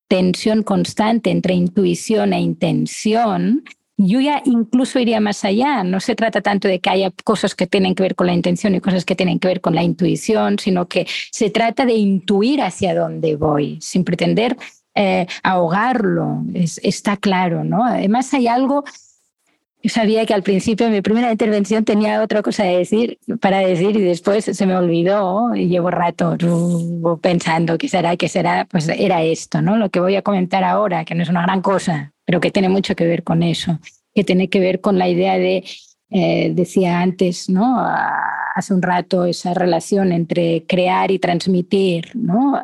[0.10, 3.64] tensión constante entre intuición e intención.
[3.98, 5.86] Yo ya incluso iría más allá.
[5.86, 8.76] No se trata tanto de que haya cosas que tienen que ver con la intención
[8.76, 12.62] y cosas que tienen que ver con la intuición, sino que se trata de intuir
[12.62, 14.58] hacia dónde voy, sin pretender
[14.96, 17.84] eh, ahogarlo, está claro, ¿no?
[17.84, 18.86] Además hay algo,
[19.84, 23.96] sabía que al principio, en mi primera intervención, tenía otra cosa de decir, para decir
[23.98, 28.88] y después se me olvidó y llevo rato uh, pensando qué será, qué será, pues
[28.88, 29.78] era esto, ¿no?
[29.78, 32.70] Lo que voy a comentar ahora, que no es una gran cosa, pero que tiene
[32.70, 33.80] mucho que ver con eso,
[34.14, 35.64] que tiene que ver con la idea de,
[36.10, 37.78] eh, decía antes, ¿no?
[38.56, 42.64] hace un rato, esa relación entre crear y transmitir, ¿no?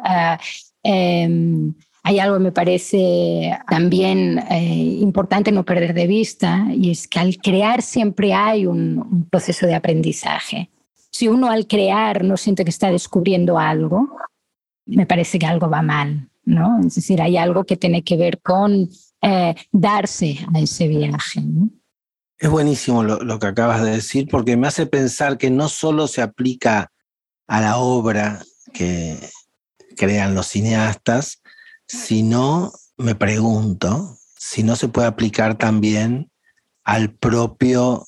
[0.84, 1.74] Em,
[2.04, 7.20] hay algo que me parece también eh, importante no perder de vista y es que
[7.20, 10.70] al crear siempre hay un, proceso de aprendizaje.
[11.12, 14.18] Si uno al crear no siente que está descubriendo algo,
[14.86, 16.80] me parece que algo va mal, ¿no?
[16.80, 18.90] Es decir, hay algo que tiene que ver con
[19.22, 21.42] eh, darse a ese viaje.
[22.40, 26.08] Es buenísimo lo, lo, que acabas de decir porque me hace pensar que no solo
[26.08, 26.92] se aplica
[27.46, 28.42] a la obra
[28.74, 29.18] que
[29.96, 31.41] crean los cineastas,
[31.92, 36.32] si no, me pregunto si no se puede aplicar también
[36.86, 38.08] al propio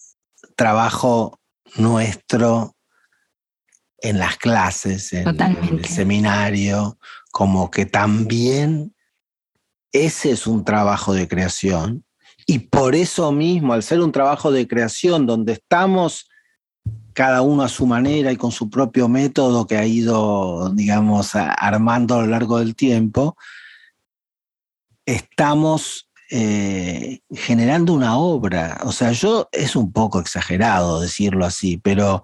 [0.56, 1.40] trabajo
[1.76, 2.76] nuestro
[4.00, 6.98] en las clases, en, el seminario,
[7.32, 8.96] como que también
[9.92, 12.06] ese es un trabajo de creación.
[12.48, 16.30] Y por eso mismo, al ser un trabajo de creación donde estamos
[17.14, 22.16] cada uno a su manera y con su propio método que ha ido, digamos, armando
[22.16, 23.38] a lo largo del tiempo,
[25.06, 28.80] estamos eh, generando una obra.
[28.86, 32.24] O sea, yo es un poco exagerado decirlo así, pero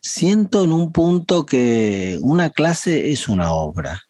[0.00, 4.02] siento en un punto que una clase es una obra.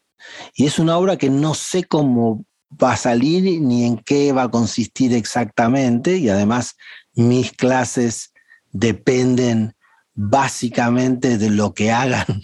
[0.54, 2.44] Y es una obra que no sé cómo
[2.82, 6.16] va a salir ni en qué va a consistir exactamente.
[6.16, 6.76] Y además
[7.14, 8.32] mis clases
[8.70, 9.74] dependen
[10.14, 12.42] básicamente de lo que hagan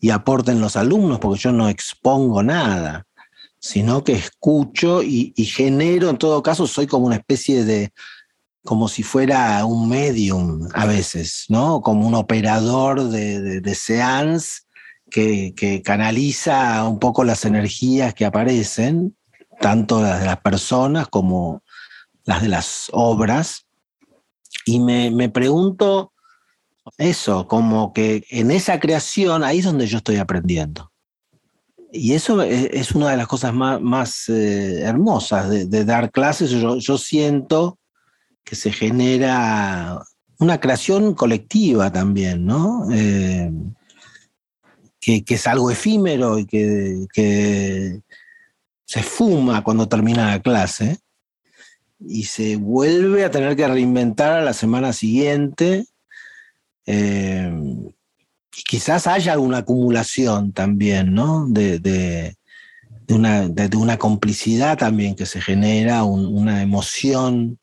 [0.00, 3.06] y aporten los alumnos, porque yo no expongo nada
[3.62, 7.92] sino que escucho y, genero, en todo caso, soy como una especie de,
[8.64, 11.80] como si fuera un medium a veces, ¿no?
[11.80, 14.62] Como un operador de, de, seance
[15.08, 19.16] que, que, canaliza un poco las energías que aparecen,
[19.60, 21.62] tanto las de las personas como
[22.24, 23.66] las de las obras.
[24.66, 26.12] Y me, me pregunto
[26.98, 30.91] eso, como que en esa creación, ahí es donde yo estoy aprendiendo.
[31.94, 36.50] Y eso es, una de las cosas más, eh, hermosas de, dar clases.
[36.50, 37.78] Yo, siento
[38.42, 40.02] que se genera
[40.38, 42.88] una creación colectiva también, ¿no?
[42.90, 43.52] Eh,
[44.98, 48.00] que, es algo efímero y que,
[48.86, 50.98] se fuma cuando termina la clase
[51.98, 55.86] y se vuelve a tener que reinventar a la semana siguiente.
[56.86, 57.50] Eh,
[58.52, 61.46] quizás haya una acumulación también, ¿no?
[61.48, 62.36] De, de,
[63.08, 67.58] una, de, una, complicidad también que se genera, una emoción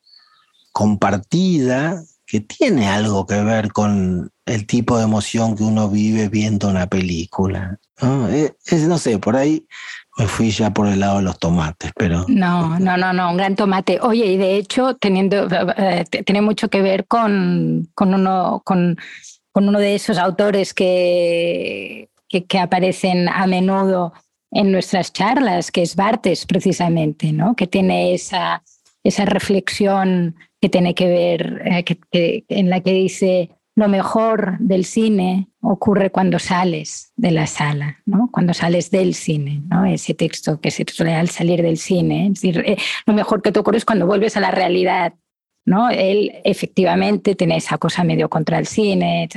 [0.72, 6.68] compartida que tiene algo que ver con el tipo de emoción que uno vive viendo
[6.68, 7.78] una película.
[8.00, 8.28] ¿no?
[8.28, 8.54] Eh,
[8.86, 9.66] no sé, por ahí
[10.16, 12.24] me fui ya por el lado de los tomates, pero...
[12.28, 13.98] No, no, no, no, un gran tomate.
[14.00, 18.96] Oye, y de hecho, teniendo, eh, tiene mucho que ver con, con, uno, con,
[19.52, 24.12] con uno de esos autores que, que, aparecen a menudo
[24.50, 27.54] en nuestras charlas, que es Bartes precisamente, ¿no?
[27.56, 28.62] que tiene esa,
[29.04, 34.84] esa reflexión que tiene que ver, eh, que, en la que dice, lo mejor del
[34.84, 38.28] cine ocurre cuando sales de la sala, ¿no?
[38.32, 39.84] cuando sales del cine, ¿no?
[39.84, 42.28] ese texto que se titula Al salir del cine.
[42.30, 42.76] Decir, eh,
[43.06, 45.14] lo mejor que te ocurre es cuando vuelves a la realidad.
[45.64, 45.90] ¿No?
[45.90, 49.28] Él efectivamente tiene esa cosa medio contra el cine,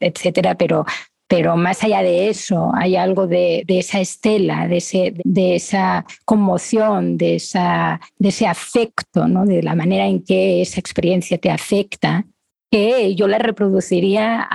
[0.00, 0.84] etcétera, pero,
[1.28, 7.16] pero más allá de eso, hay algo de, esa estela, de, ese, de esa conmoción,
[7.16, 9.44] de, esa, de ese afecto, ¿no?
[9.44, 12.24] de la manera en que esa experiencia te afecta,
[12.70, 14.48] que yo la reproduciría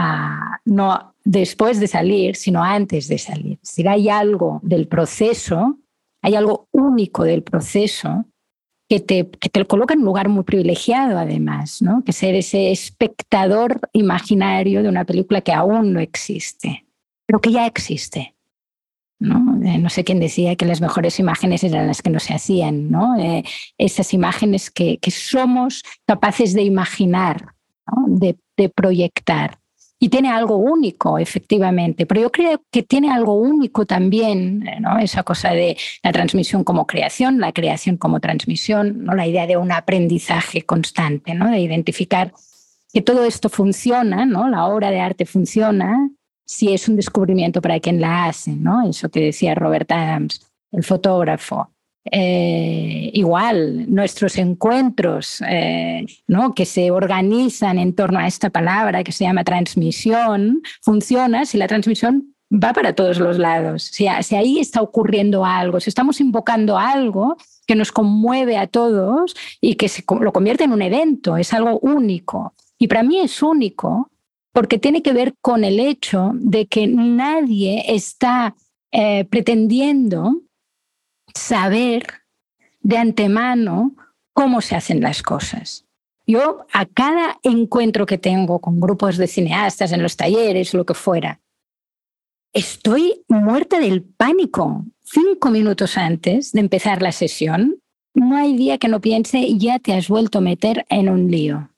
[0.65, 3.59] no después de salir, sino antes de salir.
[3.61, 5.77] Si hay algo del proceso,
[6.21, 8.25] hay algo único del proceso
[8.89, 12.03] que te, que te coloca en un lugar muy privilegiado además, ¿no?
[12.03, 16.85] que ser ese espectador imaginario de una película que aún no existe,
[17.25, 18.33] pero que ya existe.
[19.19, 19.59] ¿no?
[19.63, 22.91] Eh, no sé quién decía que las mejores imágenes eran las que no se hacían,
[22.91, 23.17] ¿no?
[23.17, 23.43] Eh,
[23.79, 27.55] esas imágenes que, que somos capaces de imaginar
[28.07, 29.59] de, proyectar.
[29.99, 34.99] Y tiene algo único, efectivamente, pero yo creo que tiene algo único también, ¿no?
[34.99, 39.15] esa cosa de la transmisión como creación, la creación como transmisión, ¿no?
[39.15, 41.49] la idea de un aprendizaje constante, ¿no?
[41.49, 42.31] de identificar
[42.93, 44.49] que todo esto funciona, ¿no?
[44.49, 46.09] la obra de arte funciona
[46.45, 48.87] si es un descubrimiento para quien la hace, ¿no?
[48.87, 51.71] eso que decía Robert Adams, el fotógrafo.
[52.11, 56.53] Eh, igual nuestros encuentros eh, ¿no?
[56.53, 61.67] que se organizan en torno a esta palabra que se llama transmisión, funciona si la
[61.67, 66.77] transmisión va para todos los lados, si, si ahí está ocurriendo algo, si estamos invocando
[66.77, 67.35] algo
[67.65, 71.79] que nos conmueve a todos y que se, lo convierte en un evento, es algo
[71.79, 72.53] único.
[72.77, 74.09] Y para mí es único
[74.53, 78.55] porque tiene que ver con el hecho de que nadie está
[78.91, 80.41] eh, pretendiendo
[81.37, 82.05] saber
[82.81, 83.95] de antemano
[84.33, 85.85] cómo se hacen las cosas.
[86.25, 90.93] Yo a cada encuentro que tengo con grupos de cineastas en los talleres, lo que
[90.93, 91.41] fuera,
[92.53, 94.85] estoy muerta del pánico.
[95.03, 97.81] Cinco minutos antes de empezar la sesión,
[98.13, 101.69] no hay día que no piense, ya te has vuelto a meter en un lío.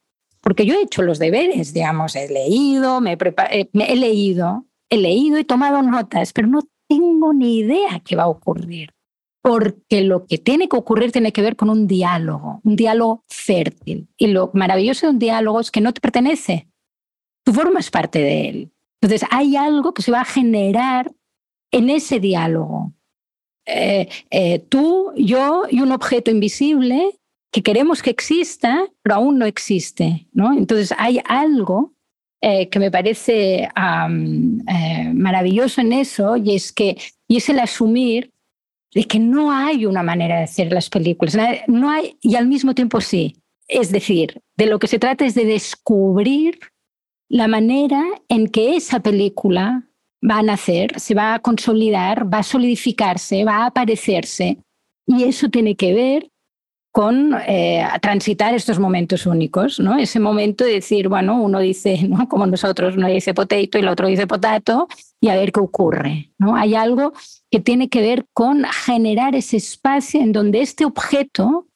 [0.42, 3.18] Porque yo he hecho los deberes, digamos, he leído, me,
[3.52, 8.24] eh, he leído, he leído y tomado notas, pero no tengo ni idea qué va
[8.24, 8.92] a ocurrir
[9.42, 14.10] porque lo que tiene que ocurrir tiene que ver con un diálogo, un diálogo fértil.
[14.18, 16.68] Y lo maravilloso de un diálogo es que no te pertenece,
[17.46, 18.72] tú formas parte de él.
[19.02, 21.12] Entonces hay algo que se va a generar
[21.72, 22.94] en ese diálogo.
[23.66, 27.20] Eh, eh, tú, yo y un objeto invisible
[27.52, 30.28] que queremos que exista, pero aún no existe.
[30.34, 30.54] ¿no?
[30.54, 31.94] Entonces hay algo
[32.42, 33.70] eh, que me parece
[35.14, 38.34] maravilloso en eso y es que y es el asumir
[38.94, 41.38] es que no hay una manera de hacer las películas,
[41.68, 43.38] no hay, y al mismo tiempo sí.
[43.68, 46.60] Es decir, de lo que se trata es de descubrir
[47.30, 49.88] la manera en que esa película
[50.28, 54.58] va a nacer, se va a consolidar, va a solidificarse, va a aparecerse.
[55.06, 56.32] Y eso tiene que ver
[56.92, 59.98] con eh, transitar estos momentos únicos, ¿no?
[59.98, 62.28] Ese momento de decir, bueno, uno dice, ¿no?
[62.28, 64.88] Como nosotros, uno dice potato y el otro dice potato,
[65.22, 66.56] y a ver qué ocurre, ¿no?
[66.56, 67.14] Hay algo
[67.52, 71.68] que tiene que ver con generar ese espacio en donde este objeto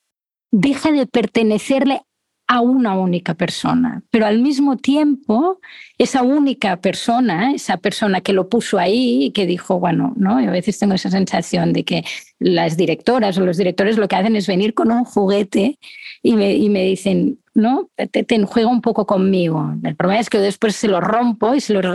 [0.50, 2.02] deja de pertenecerle
[2.46, 5.60] a una única persona, pero al mismo tiempo
[5.96, 10.40] esa única persona, esa persona que lo puso ahí y que dijo, bueno, ¿no?
[10.40, 12.04] Yo a veces tengo esa sensación de que
[12.38, 15.78] las directoras o los directores lo que hacen es venir con un juguete
[16.22, 17.88] y me, y me dicen, ¿no?
[17.96, 19.72] Te, te, juega un poco conmigo.
[19.82, 21.86] El problema es que después se lo rompo y se los,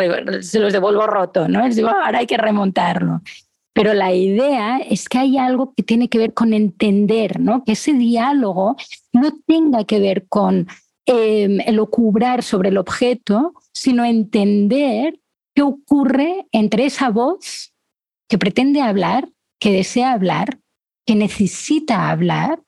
[0.46, 1.66] se los devuelvo roto, ¿no?
[1.66, 3.22] Les digo, ahora hay que remontarlo.
[3.80, 7.64] Pero la idea es que hay algo que tiene que ver con entender, ¿no?
[7.64, 8.76] Que ese diálogo
[9.14, 10.68] no tenga que ver con
[11.06, 15.22] eh, el ocubrar sobre el objeto, sino entender
[15.56, 17.74] qué ocurre entre esa voz
[18.28, 19.30] que pretende hablar,
[19.62, 20.60] que desea hablar,
[21.06, 22.62] que necesita hablar,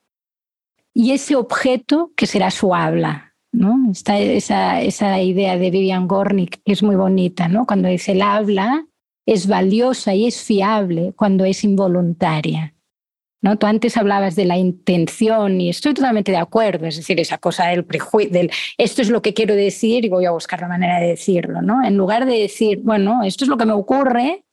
[0.93, 3.35] y ese objeto que será su habla.
[3.51, 3.91] ¿no?
[3.91, 7.65] Está esa, esa idea de Vivian Gornick que es muy bonita, ¿no?
[7.65, 8.85] cuando dice el habla
[9.33, 12.73] es valiosa y es fiable cuando es involuntaria.
[13.43, 13.57] ¿No?
[13.57, 17.67] Tú antes hablabas de la intención y estoy totalmente de acuerdo, es decir, esa cosa
[17.67, 20.99] del prejuicio, del esto es lo que quiero decir y voy a buscar la manera
[20.99, 21.83] de decirlo, ¿no?
[21.83, 24.45] En lugar de decir, bueno, esto es lo que me ocurre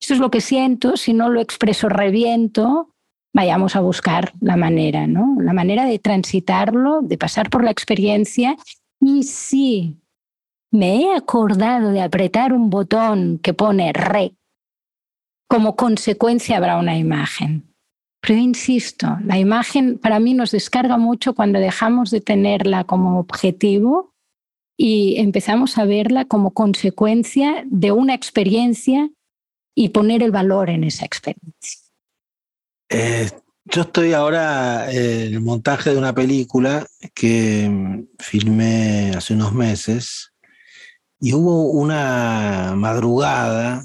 [0.00, 2.94] esto es lo que siento, si no lo expreso reviento,
[3.34, 5.36] vayamos a buscar la manera, ¿no?
[5.40, 8.56] La manera de transitarlo, de pasar por la experiencia
[8.98, 9.99] y si
[10.70, 14.34] me he acordado de apretar un botón que pone re,
[15.48, 17.74] como consecuencia habrá una imagen.
[18.20, 24.14] Pero insisto, la imagen para mí nos descarga mucho cuando dejamos de tenerla como objetivo
[24.76, 29.10] y empezamos a verla como consecuencia de una experiencia
[29.74, 31.80] y poner el valor en esa experiencia.
[32.90, 33.30] Eh,
[33.64, 40.29] yo estoy ahora en el montaje de una película que mm, filmé hace unos meses
[41.20, 43.84] y hubo una madrugada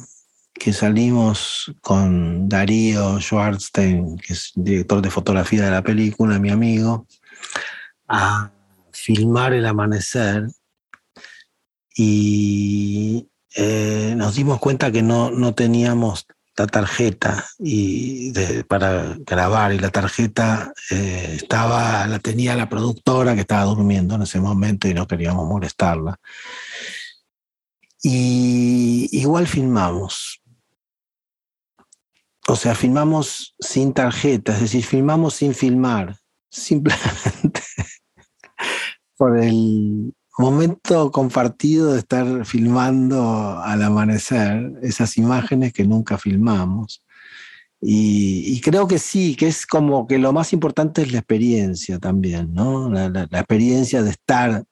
[0.54, 7.06] que salimos con Darío Schwartzstein, que es director de fotografía de la película, mi amigo,
[8.08, 8.52] a
[8.94, 10.48] filmar el amanecer.
[11.98, 16.26] Y eh, nos dimos cuenta que no, no teníamos
[16.58, 18.32] la tarjeta y
[18.64, 24.22] para grabar y la tarjeta eh, estaba la tenía la productora que estaba durmiendo en
[24.22, 26.18] ese momento y no queríamos molestarla
[28.08, 30.42] y igual filmamos
[32.48, 36.16] o sea filmamos sin tarjeta es decir filmamos sin filmar
[36.50, 37.62] simplemente
[39.18, 47.04] por el momento compartido de estar filmando al amanecer esas imágenes que nunca filmamos.
[47.82, 52.54] Y, creo que sí, que es como que lo más importante es la experiencia también,
[52.54, 52.90] ¿no?
[52.90, 54.64] La, experiencia de estar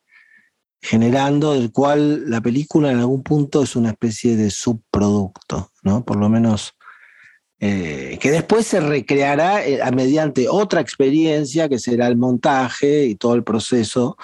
[0.83, 6.03] generando, del cual la película en algún punto es una especie de subproducto, ¿no?
[6.03, 6.73] Por lo menos
[7.59, 13.35] eh, que después se recreará eh, mediante otra experiencia que será el montaje y todo
[13.35, 14.17] el proceso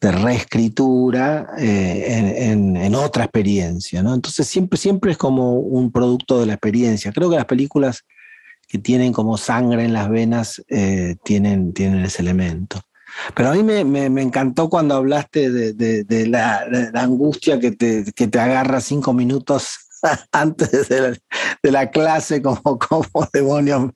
[0.00, 4.00] de reescritura eh, en, otra experiencia.
[4.00, 7.12] Entonces siempre, siempre es como un producto de la experiencia.
[7.12, 8.04] Creo que las películas
[8.68, 12.80] que tienen como sangre en las venas eh, tienen, tienen ese elemento.
[13.34, 19.12] Pero a mí me, encantó cuando hablaste de, de, la, angustia que te, agarra cinco
[19.12, 19.78] minutos
[20.32, 21.16] antes de la,
[21.62, 23.90] de la, clase, como, como demonios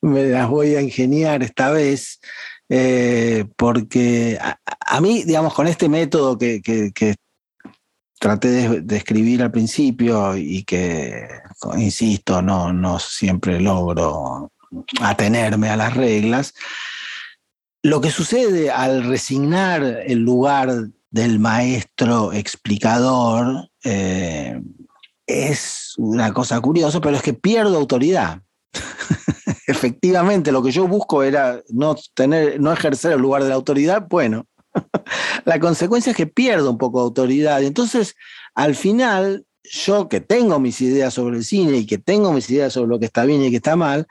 [0.00, 2.20] me las voy a ingeniar esta vez.
[2.68, 6.62] Eh, porque a, mí, digamos, con este método que,
[8.18, 11.28] traté de, escribir al principio y que,
[11.76, 14.52] insisto, no siempre logro
[15.00, 16.54] atenerme a las reglas,
[17.82, 24.60] lo que sucede al resignar el lugar del maestro explicador eh,
[25.26, 28.40] es una cosa curiosa, pero es que pierdo autoridad.
[29.66, 34.06] efectivamente lo que yo busco era no, tener, no ejercer el lugar de la autoridad,
[34.08, 34.46] bueno,
[35.44, 37.62] la consecuencia es que pierdo un poco de autoridad.
[37.62, 38.14] Entonces,
[38.54, 42.72] al final, yo que tengo mis ideas sobre el cine y que tengo mis ideas
[42.72, 44.06] sobre lo que está bien y que está mal,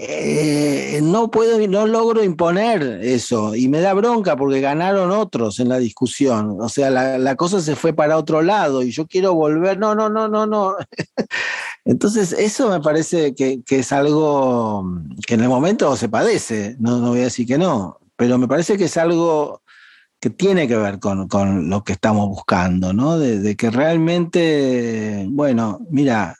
[0.00, 5.68] eh, no puedo, no logro imponer eso y me da bronca porque ganaron otros en
[5.68, 6.56] la discusión.
[6.60, 9.78] O sea, la, la cosa se fue para otro lado y yo quiero volver.
[9.78, 10.76] No, no, no, no, no.
[11.88, 14.84] Entonces, eso me parece que, es algo
[15.26, 18.46] que en el momento se padece, no, no, voy a decir que no, pero me
[18.46, 19.62] parece que es algo
[20.20, 23.18] que tiene que ver con, lo que estamos buscando, ¿no?
[23.18, 26.36] De, que realmente, bueno, mira,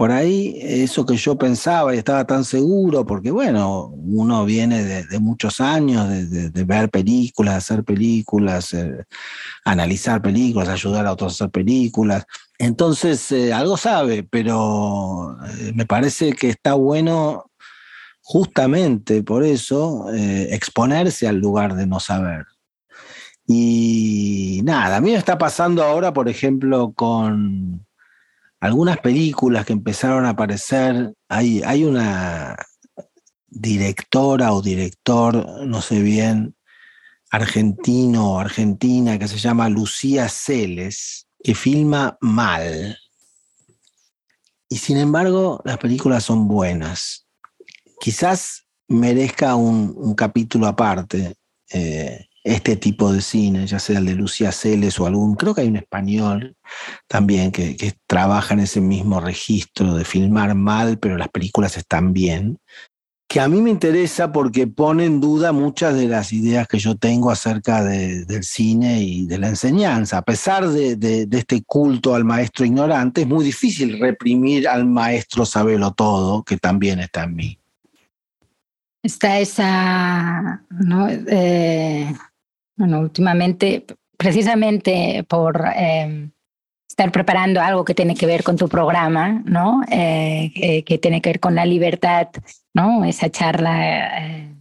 [0.00, 5.18] por ahí eso que yo pensaba y estaba tan seguro, porque bueno, uno viene de,
[5.18, 9.04] muchos años de, ver películas, hacer películas, eh,
[9.62, 12.24] analizar películas, ayudar a otros a hacer películas.
[12.56, 17.50] Entonces, eh, algo sabe, pero eh, me parece que está bueno
[18.22, 22.46] justamente por eso exponerse al lugar de no saber.
[23.46, 27.84] Y nada, a mí me está pasando ahora, por ejemplo, con
[28.60, 31.14] algunas películas que empezaron a aparecer.
[31.28, 32.56] Hay, hay una
[33.48, 36.54] directora o director, no sé bien,
[37.30, 42.98] argentino o argentina, que se llama Lucía Celes que filma mal.
[44.68, 47.26] Y sin embargo, las películas son buenas.
[47.98, 51.36] Quizás merezca un, capítulo aparte
[51.72, 55.62] eh, este tipo de cine, ya sea el de Lucía Celes o algún, creo que
[55.62, 56.56] hay un español
[57.06, 62.58] también que, trabaja en ese mismo registro de filmar mal, pero las películas están bien
[63.30, 66.96] que a mí me interesa porque pone en duda muchas de las ideas que yo
[66.96, 70.18] tengo acerca del cine y de la enseñanza.
[70.18, 75.92] A pesar de, este culto al maestro ignorante, es muy difícil reprimir al maestro sabelo
[75.92, 77.58] todo, que también está en mí.
[79.00, 81.08] Está esa, ¿no?
[81.08, 82.12] Eh,
[82.80, 83.84] bueno, últimamente,
[84.16, 86.30] precisamente por eh,
[86.88, 89.82] estar preparando algo que tiene que ver con tu programa, ¿no?
[89.90, 92.28] Eh, que, tiene que ver con la libertad,
[92.74, 93.04] ¿no?
[93.04, 94.54] Esa charla eh,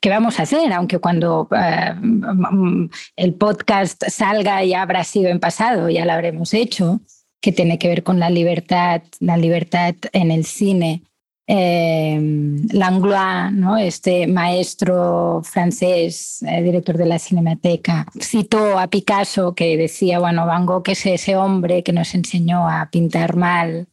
[0.00, 1.94] que vamos a hacer, aunque cuando eh,
[3.16, 7.00] el podcast salga ya habrá sido en pasado, ya lo habremos hecho,
[7.40, 11.02] que tiene que ver con la libertad, la libertad en el cine
[11.46, 12.18] eh,
[12.72, 13.76] Langlois, ¿no?
[13.76, 20.66] este maestro francés, eh, director de la Cinemateca, citó a Picasso que decía, bueno, Van
[20.66, 23.86] Gogh es ese hombre que nos enseñó a pintar mal,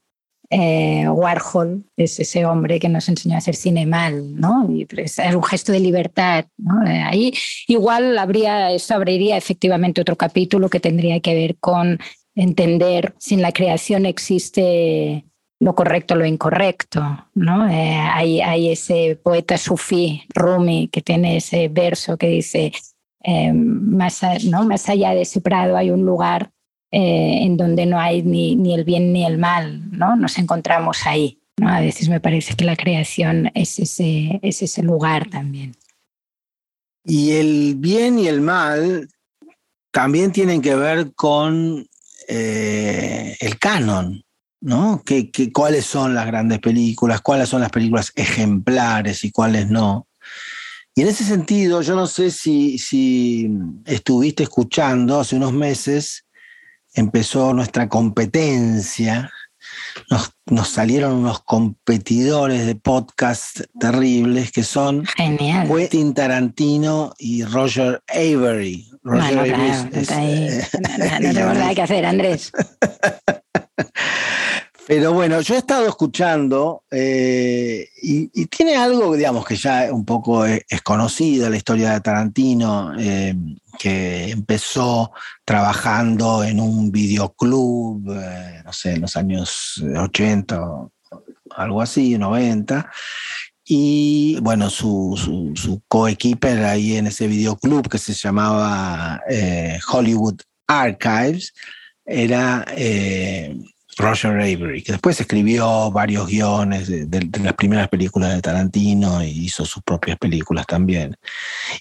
[0.55, 4.69] eh, Warhol es ese hombre que nos enseñó a hacer cine mal, ¿no?
[4.97, 6.85] Es un gesto de libertad, ¿no?
[6.85, 7.33] Eh, ahí
[7.67, 11.97] igual habría, eso abriría efectivamente otro capítulo que tendría que ver con
[12.35, 15.25] entender si en la creación existe
[15.59, 17.01] lo correcto, lo incorrecto.
[17.33, 17.67] ¿no?
[17.69, 22.73] Eh, hay, hay, ese poeta sufí, Rumi, que tiene ese verso que dice,
[23.23, 24.63] eh, más, ¿no?
[24.65, 26.51] más allá de ese prado hay un lugar
[26.91, 30.15] eh, en donde no hay ni, ni, el bien ni el mal, ¿no?
[30.15, 31.39] nos encontramos ahí.
[31.57, 31.69] ¿no?
[31.69, 35.75] A veces me parece que la creación es ese, es ese lugar también.
[37.05, 39.09] Y el bien y el mal
[39.91, 41.85] también tienen que ver con
[42.27, 44.22] el canon,
[44.63, 45.03] ¿no?
[45.05, 47.21] ¿Qué, cuáles son las grandes películas?
[47.21, 50.07] ¿Cuáles son las películas ejemplares y cuáles no?
[50.95, 53.51] Y en ese sentido, yo no sé si, si
[53.85, 56.25] estuviste escuchando, hace unos meses
[56.93, 59.29] empezó nuestra competencia,
[60.09, 65.67] nos, nos, salieron unos competidores de podcast terribles que son Genial.
[65.67, 68.92] Quentin Tarantino y Roger Avery.
[69.03, 72.51] Roger Avery no, no, tengo nada que hacer, Andrés.
[74.85, 80.45] Pero bueno, yo he estado escuchando eh, y, tiene algo, digamos, que ya un poco
[80.45, 83.33] es, conocida la historia de Tarantino, eh,
[83.79, 85.11] que empezó
[85.45, 90.91] trabajando en un videoclub, eh, no sé, en los años 80 o
[91.55, 92.91] algo así, 90.
[93.65, 95.81] Y bueno, su, su, su
[96.65, 99.21] ahí en ese videoclub que se llamaba
[99.91, 101.53] Hollywood Archives
[102.05, 102.65] era
[103.97, 109.65] Roger Avery, que después escribió varios guiones de, las primeras películas de Tarantino y hizo
[109.65, 111.15] sus propias películas también.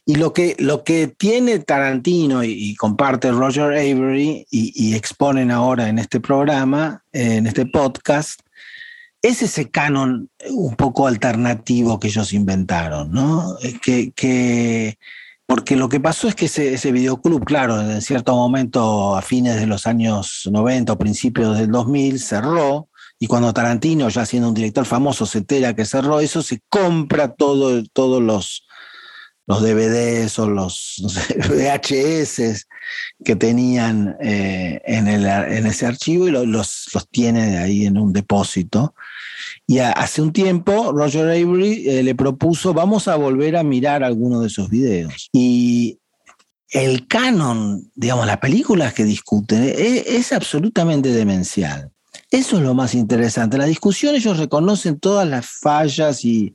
[0.05, 5.99] Y lo que, lo que tiene Tarantino y, comparte Roger Avery y, exponen ahora en
[5.99, 8.41] este programa, en este podcast,
[9.23, 13.57] es ese canon un poco alternativo que ellos inventaron, ¿no?
[13.81, 14.99] Que, que
[15.53, 19.66] porque lo que pasó es que ese, videoclub, claro, en cierto momento, a fines de
[19.66, 22.89] los años 90 o principios del 2000, cerró.
[23.18, 27.35] Y cuando Tarantino, ya siendo un director famoso, se entera que cerró eso, se compra
[27.35, 28.66] todo, todos los,
[29.47, 31.03] los DVDs o los
[31.51, 32.66] VHS
[33.25, 38.14] que tenían eh, en, el, en, ese archivo y los, los tiene ahí en un
[38.14, 38.95] depósito.
[39.66, 44.40] Y hace un tiempo Roger Avery eh, le propuso, vamos a volver a mirar algunos
[44.40, 45.28] de esos videos.
[45.32, 45.98] Y
[46.70, 51.90] el canon, digamos, las películas que discuten, es, es absolutamente demencial.
[52.30, 53.56] Eso es lo más interesante.
[53.56, 56.54] En la discusión ellos reconocen todas las fallas y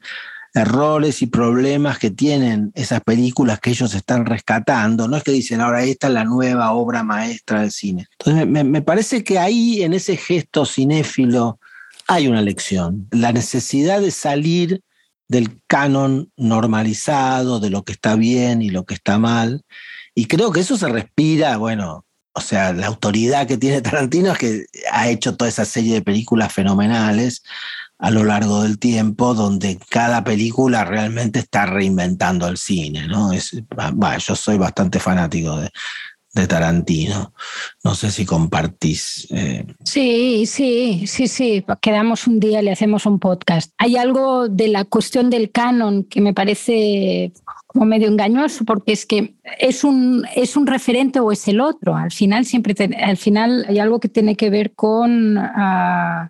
[0.53, 5.07] errores y problemas que tienen esas películas que ellos están rescatando.
[5.07, 8.07] No es que dicen, ahora esta es la nueva obra maestra del cine.
[8.19, 11.59] Entonces, me parece que ahí, en ese gesto cinéfilo
[12.07, 13.07] hay una lección.
[13.11, 14.81] La necesidad de salir
[15.27, 19.63] del canon normalizado, de lo que está bien y lo que está mal.
[20.15, 24.37] Y creo que eso se respira, bueno, o sea, la autoridad que tiene Tarantino es
[24.37, 27.43] que ha hecho toda esa serie de películas fenomenales
[27.99, 33.33] a lo largo del tiempo, donde cada película realmente está reinventando el cine, ¿no?
[33.33, 33.51] Es,
[34.19, 35.71] yo soy bastante fanático de,
[36.41, 37.33] de Tarantino.
[37.83, 39.27] No sé si compartís.
[39.31, 39.65] Eh.
[39.83, 41.65] Sí, sí, sí, sí.
[41.81, 43.71] Quedamos un día, le hacemos un podcast.
[43.77, 47.33] Hay algo de la cuestión del canon que me parece
[47.65, 51.95] como medio engañoso, porque es que es un, es un referente o es el otro.
[51.95, 56.29] Al final siempre, al final hay algo que tiene que ver con uh,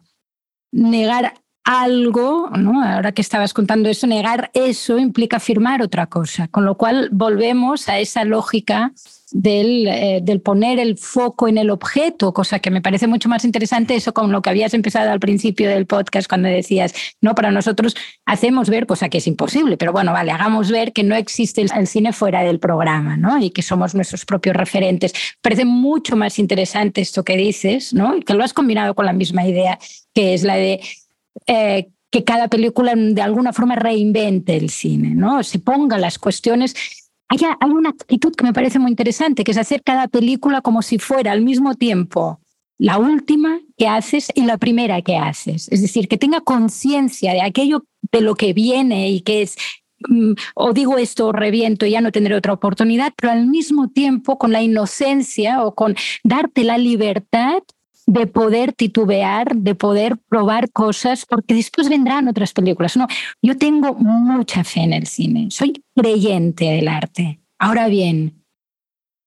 [0.71, 1.33] negar
[1.67, 2.81] algo, ¿no?
[2.81, 7.89] ahora que estabas contando eso, negar eso implica afirmar otra cosa, con lo cual volvemos
[7.89, 8.93] a esa lógica
[9.33, 13.43] del, eh, del, poner el foco en el objeto, cosa que me parece mucho más
[13.43, 17.51] interesante eso con lo que habías empezado al principio del podcast cuando decías, no, para
[17.51, 21.61] nosotros hacemos ver, cosa que es imposible, pero bueno, vale, hagamos ver que no existe
[21.61, 23.39] el, cine fuera del programa, ¿no?
[23.39, 25.11] Y que somos nuestros propios referentes.
[25.41, 28.21] Parece mucho más interesante esto que dices, ¿no?
[28.21, 29.77] Que lo has combinado con la misma idea,
[30.13, 30.79] que es la de
[31.45, 35.43] eh, que cada película de alguna forma reinvente el cine, ¿no?
[35.43, 36.75] Se ponga las cuestiones.
[37.29, 40.81] Hay, hay una actitud que me parece muy interesante, que es hacer cada película como
[40.81, 42.39] si fuera al mismo tiempo
[42.77, 45.67] la última que haces y la primera que haces.
[45.71, 49.55] Es decir, que tenga conciencia de aquello de lo que viene y que es
[50.07, 53.89] mm, o digo esto o reviento y ya no tendré otra oportunidad, pero al mismo
[53.89, 57.63] tiempo con la inocencia o con darte la libertad
[58.07, 62.95] de poder titubear, de poder probar cosas, porque después vendrán otras películas.
[62.95, 63.05] No,
[63.41, 67.41] yo tengo mucha fe en el cine, soy creyente del arte.
[67.59, 68.45] Ahora bien,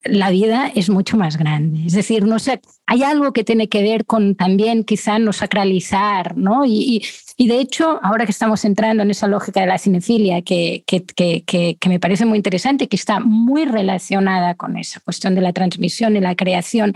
[0.02, 1.84] la vida es mucho más grande.
[1.86, 6.36] Es decir, no sé, hay algo que tiene que ver con también quizá no sacralizar,
[6.38, 6.64] ¿no?
[6.64, 7.04] Y,
[7.36, 11.88] de hecho, ahora que estamos entrando en esa lógica de la cinefilia, que, que, que,
[11.88, 16.20] me parece muy interesante, que está muy relacionada con esa cuestión de la transmisión y
[16.20, 16.94] la creación,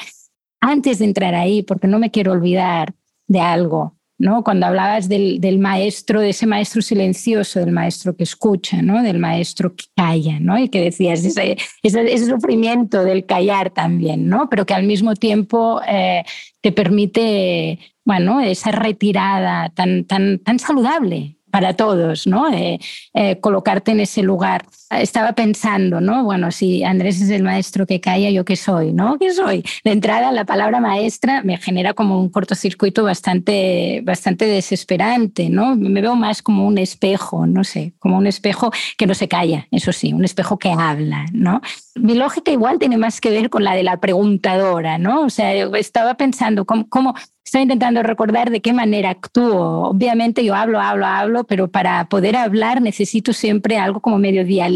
[0.61, 2.95] antes de entrar ahí, porque no me quiero olvidar
[3.27, 4.45] de algo, ¿no?
[4.45, 9.03] Cuando hablabas del, maestro, de ese maestro silencioso, del maestro que escucha, ¿no?
[9.03, 10.59] Del maestro que calla, ¿no?
[10.59, 14.49] Y que decías ese, ese, sufrimiento del callar también, ¿no?
[14.49, 16.25] Pero que al mismo tiempo eh,
[16.61, 22.53] te permite, bueno, esa retirada tan, tan, tan saludable, para todos, ¿no?
[22.53, 22.81] Eh,
[23.15, 24.67] eh, colocarte en ese lugar.
[24.91, 26.25] Estaba pensando, ¿no?
[26.25, 28.93] Bueno, si Andrés es el maestro que calla, ¿yo qué soy?
[28.93, 29.19] ¿No?
[29.19, 29.65] ¿Qué soy?
[29.83, 35.75] De entrada, la palabra maestra me genera como un cortocircuito bastante, bastante desesperante, ¿no?
[35.75, 39.67] Me veo más como un espejo, no sé, como un espejo que no se calla,
[39.71, 41.61] eso sí, un espejo que habla, ¿no?
[41.97, 45.23] Mi lógica igual tiene más que ver con la de la preguntadora, ¿no?
[45.23, 47.15] O sea, estaba pensando cómo, cómo
[47.45, 49.91] Estoy intentando recordar de qué manera actúo.
[49.91, 54.74] Obviamente yo hablo, hablo, hablo, pero para poder hablar necesito siempre algo como medio dialéctico,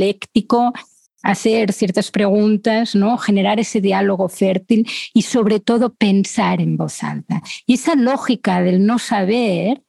[1.22, 3.18] hacer ciertas preguntas, ¿no?
[3.18, 7.42] generar ese diálogo fértil y sobre todo pensar en voz alta.
[7.66, 9.82] Y esa lógica del no saber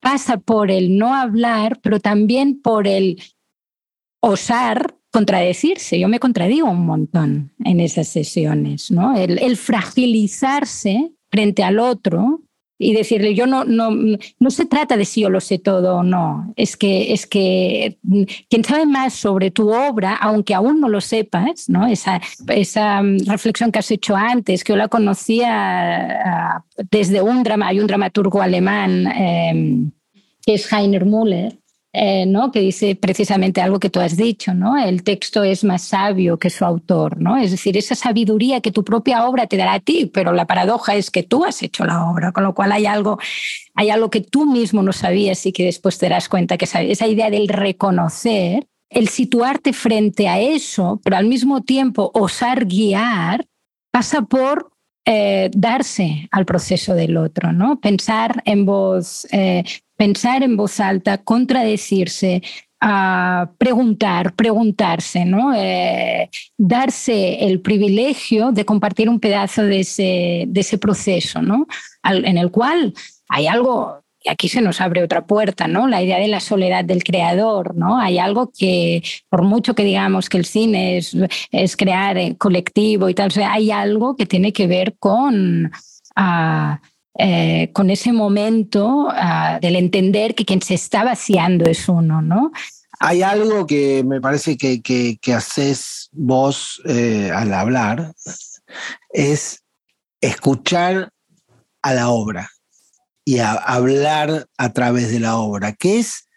[0.00, 3.22] pasa por el no hablar, pero también por el
[4.20, 5.98] osar contradecirse.
[5.98, 9.16] Yo me contradigo un montón en esas sesiones, ¿no?
[9.16, 12.42] El fragilizarse frente al otro
[12.84, 13.90] y decirle, yo no, no,
[14.38, 17.98] no se trata de si yo lo sé todo o no, es que, es que
[18.02, 21.86] mm, quien sabe más sobre tu obra, aunque aún no lo sepas, ¿no?
[21.86, 25.48] esa, esa mm, reflexión que has hecho antes, que yo la conocía
[26.24, 29.90] ah, desde un drama, hay un dramaturgo alemán em,
[30.44, 31.58] que es Heiner Müller,
[31.96, 32.50] eh, ¿no?
[32.50, 34.76] que dice precisamente algo que tú has dicho, ¿no?
[34.76, 37.36] el texto es más sabio que su autor, ¿no?
[37.36, 40.96] es decir, esa sabiduría que tu propia obra te dará a ti, pero la paradoja
[40.96, 43.20] es que tú has hecho la obra, con lo cual hay algo,
[43.76, 47.06] hay algo que tú mismo no sabías y que después te das cuenta que esa
[47.06, 53.46] idea del reconocer, el situarte frente a eso, pero al mismo tiempo osar guiar,
[53.92, 54.73] pasa por
[55.04, 57.80] eh, darse al proceso del otro, ¿no?
[57.80, 59.64] Pensar en voz, eh,
[59.96, 62.42] pensar en voz alta, contradecirse,
[62.86, 65.54] a preguntar, preguntarse, ¿no?
[65.54, 66.28] Eh,
[66.58, 71.66] darse el privilegio de compartir un pedazo de ese, de ese proceso, ¿no?
[72.04, 72.92] en el cual
[73.30, 75.88] hay algo, aquí se nos abre otra puerta, ¿no?
[75.88, 77.98] La idea de la soledad del creador, ¿no?
[77.98, 83.30] Hay algo que, por mucho que digamos que el cine es, crear colectivo y tal,
[83.46, 85.70] hay algo que tiene que ver con...
[86.16, 86.80] Ah,
[87.16, 92.50] eh, con ese momento ah, del entender que quien se está vaciando es uno, ¿no?
[92.98, 98.12] Hay algo que me parece que, que, haces vos eh, al hablar,
[99.10, 99.62] es
[100.20, 101.10] escuchar
[101.82, 102.50] a la obra
[103.24, 106.28] y a hablar a través de la obra, que es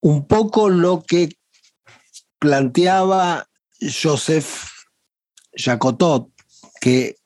[0.00, 1.30] un poco lo que
[2.38, 3.48] planteaba
[3.80, 4.68] Joseph
[5.54, 6.28] Jacotot,
[6.80, 7.16] que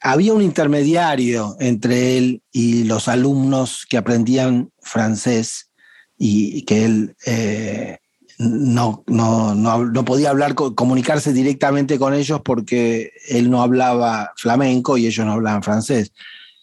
[0.00, 5.70] había un intermediario entre él y los alumnos que aprendían francés
[6.16, 7.98] y que él eh,
[8.38, 15.06] no, no, no, podía hablar, comunicarse directamente con ellos porque él no hablaba flamenco y
[15.06, 16.12] ellos no hablaban francés.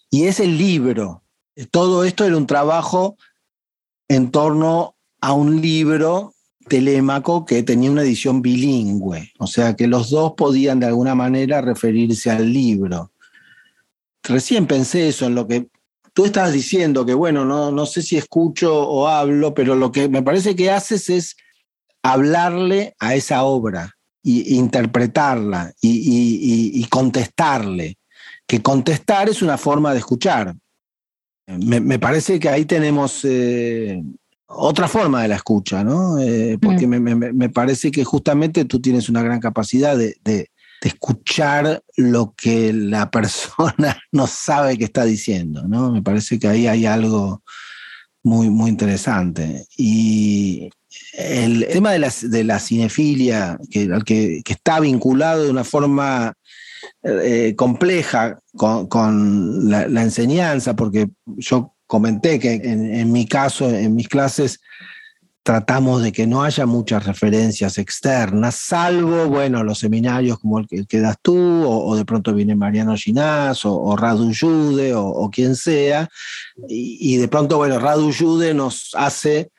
[0.09, 1.24] Y es el libro.
[1.71, 3.17] Todo esto era un trabajo
[4.07, 6.33] en torno a un libro
[6.67, 11.61] Telémaco que tenía una edición bilingüe, o sea que los dos podían de alguna manera
[11.61, 13.11] referirse al libro
[14.27, 15.67] recién pensé eso, en lo que
[16.13, 20.09] tú estás diciendo, que bueno, no, no sé si escucho o hablo, pero lo que
[20.09, 21.35] me parece que haces es
[22.03, 27.97] hablarle a esa obra e interpretarla y, contestarle.
[28.47, 30.55] Que contestar es una forma de escuchar.
[31.47, 34.01] Me, parece que ahí tenemos eh,
[34.47, 36.19] otra forma de la escucha, ¿no?
[36.19, 37.35] Eh, porque mm.
[37.35, 40.49] me, parece que justamente tú tienes una gran capacidad de,
[40.81, 45.91] escuchar lo que la persona no sabe que está diciendo, ¿no?
[45.91, 47.41] Me parece que ahí hay algo
[48.21, 49.65] muy, muy interesante.
[49.77, 50.69] Y
[51.13, 56.33] el tema de la, de la cinefilia, que, que, está vinculado de una forma
[57.03, 64.59] eh, compleja con, la, enseñanza, porque yo comenté que en, mi caso, en mis clases,
[65.45, 70.99] tratamos de que no haya muchas referencias externas, salvo, bueno, los seminarios como el que,
[70.99, 76.09] das tú, o, de pronto viene Mariano Ginás, o, Radu Yude, o, quien sea,
[76.67, 79.51] y, de pronto, bueno, Radu Yude nos hace,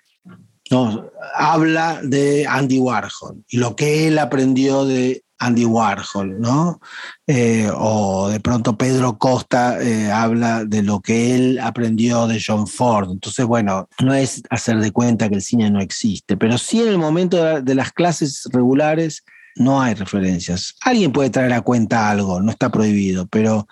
[0.72, 1.04] nos
[1.36, 6.80] habla de Andy Warhol, y lo que él aprendió de Andy Warhol, ¿no?
[7.26, 12.66] Eh, o de pronto Pedro Costa eh, habla de lo que él aprendió de John
[12.66, 13.10] Ford.
[13.10, 16.88] Entonces, bueno, no es hacer de cuenta que el cine no existe, pero sí en
[16.88, 19.24] el momento de las clases regulares
[19.56, 20.74] no hay referencias.
[20.82, 23.66] Alguien puede traer a cuenta algo, no está prohibido, pero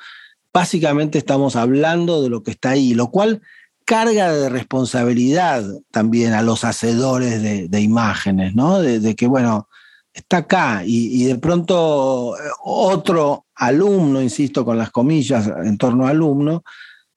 [0.52, 3.42] básicamente estamos hablando de lo que está ahí, lo cual
[3.86, 8.80] carga de responsabilidad también a los hacedores de, imágenes, ¿no?
[8.80, 9.68] de que, bueno,
[10.14, 16.10] está acá y, de pronto eh, otro alumno, insisto con las comillas en torno a
[16.10, 16.62] alumno,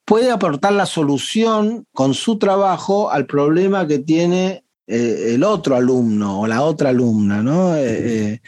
[0.04, 6.42] puede aportar la solución con su trabajo al problema que tiene eh, el otro alumno
[6.42, 7.76] o la otra alumna, ¿no?
[7.76, 8.42] Eh,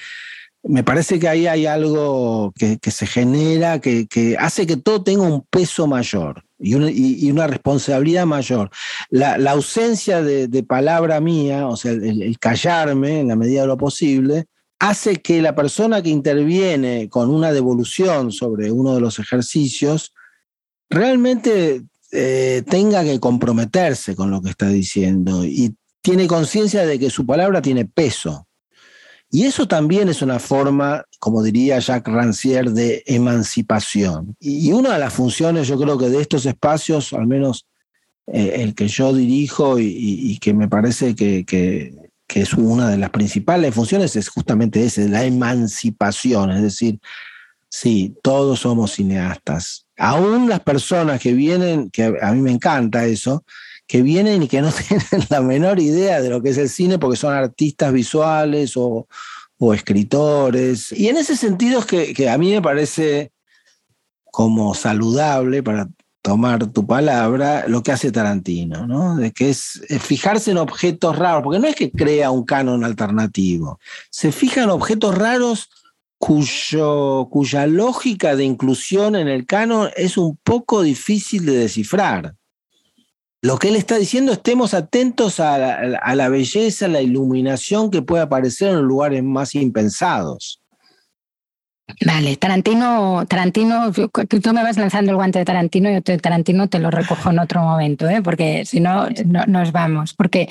[0.64, 5.41] me parece que ahí hay algo que, se genera, que, hace que todo tenga un
[5.50, 8.70] peso mayor y una, responsabilidad mayor.
[9.10, 14.45] La, ausencia de, palabra mía, o sea, el, callarme en la medida de lo posible,
[14.80, 20.14] hace que la persona que interviene con una devolución sobre uno de los ejercicios
[20.89, 27.10] realmente eh, tenga que comprometerse con lo que está diciendo y tiene conciencia de que
[27.10, 28.47] su palabra tiene peso.
[29.32, 34.36] Y eso también es una forma, como diría Jacques Rancière, de emancipación.
[34.40, 37.68] Y una de las funciones, yo creo que de estos espacios, al menos
[38.26, 41.94] eh, el que yo dirijo y, que me parece que,
[42.28, 46.50] es una de las principales funciones, es justamente ese, la emancipación.
[46.50, 47.00] Es decir,
[47.70, 49.86] sí, todos somos cineastas.
[49.96, 53.44] Aún las personas que vienen, que a mí me encanta eso,
[53.90, 57.00] que vienen y que no tienen la menor idea de lo que es el cine
[57.00, 59.08] porque son artistas visuales o,
[59.74, 60.94] escritores.
[60.94, 63.34] Y en ese sentido es que, a mí me parece
[64.32, 65.90] como saludable, para
[66.22, 69.18] tomar tu palabra, lo que hace Tarantino, ¿no?
[69.18, 73.80] De que es, fijarse en objetos raros, porque no es que crea un canon alternativo,
[74.10, 75.70] se fija en objetos raros
[76.18, 82.36] cuyo, cuya lógica de inclusión en el canon es un poco difícil de descifrar
[83.42, 88.24] lo que él está diciendo, estemos atentos a la, belleza, a la iluminación que puede
[88.24, 90.62] aparecer en lugares más impensados.
[92.06, 96.80] Vale, Tarantino, Tarantino, tú me vas lanzando el guante de Tarantino y yo Tarantino te
[96.80, 98.22] lo recojo en otro momento, ¿eh?
[98.22, 100.14] porque si no, no, nos vamos.
[100.14, 100.50] Porque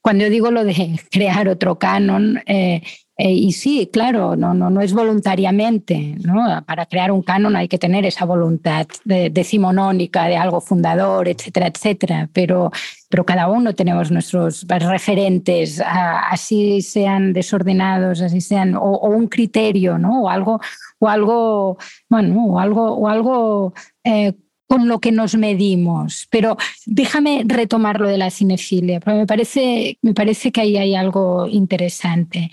[0.00, 2.82] cuando yo digo lo de crear otro canon, eh,
[3.20, 6.14] eh, y sí, claro, no, no, no es voluntariamente.
[6.24, 6.64] ¿no?
[6.64, 12.30] Para crear un canon hay que tener esa voluntad decimonónica de algo fundador, etcétera, etcétera.
[12.32, 12.70] Pero,
[13.08, 20.22] pero cada uno tenemos nuestros referentes, así sean desordenados, así sean, o, un criterio, ¿no?
[20.22, 20.60] o algo,
[21.00, 21.78] o algo,
[22.08, 23.74] bueno, o algo, o algo
[24.04, 24.32] eh,
[24.68, 26.28] con lo que nos medimos.
[26.30, 26.56] Pero
[26.86, 31.48] déjame retomar lo de la cinefilia, porque me parece, me parece que ahí hay algo
[31.48, 32.50] interesante.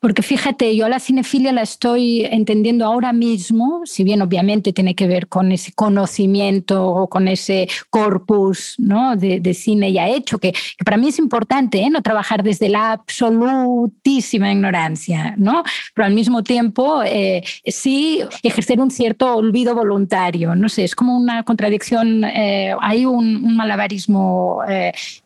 [0.00, 4.94] Porque fíjate, yo a la cinefilia la estoy entendiendo ahora mismo, si bien obviamente tiene
[4.94, 9.16] que ver con ese conocimiento o con ese corpus ¿no?
[9.16, 11.90] de, cine ya hecho, que, para mí es importante ¿eh?
[11.90, 15.64] no trabajar desde la absolutísima ignorancia, ¿no?
[15.94, 20.54] pero al mismo tiempo eh, sí ejercer un cierto olvido voluntario.
[20.54, 24.60] No sé, es como una contradicción, eh, hay un, malabarismo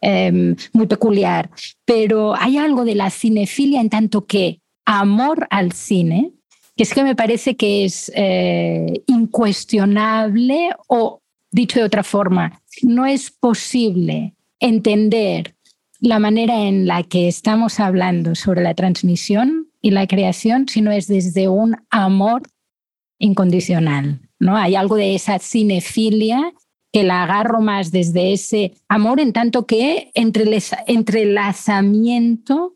[0.00, 1.50] em, muy peculiar,
[1.84, 6.32] pero hay algo de la cinefilia en tanto que amor al cine,
[6.76, 11.20] que es que me parece que es eh, incuestionable o,
[11.50, 15.54] dicho de otra forma, no es posible entender
[16.00, 20.90] la manera en la que estamos hablando sobre la transmisión y la creación si no
[20.90, 22.42] es desde un amor
[23.18, 24.20] incondicional.
[24.38, 24.56] ¿no?
[24.56, 26.52] Hay algo de esa cinefilia
[26.92, 32.74] que la agarro más desde ese amor en tanto que entrelazamiento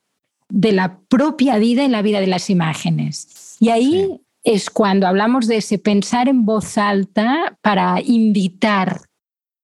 [0.49, 3.57] de la propia vida en la vida de las imágenes.
[3.61, 9.01] Y ahí es cuando hablamos de ese pensar en voz alta para invitar.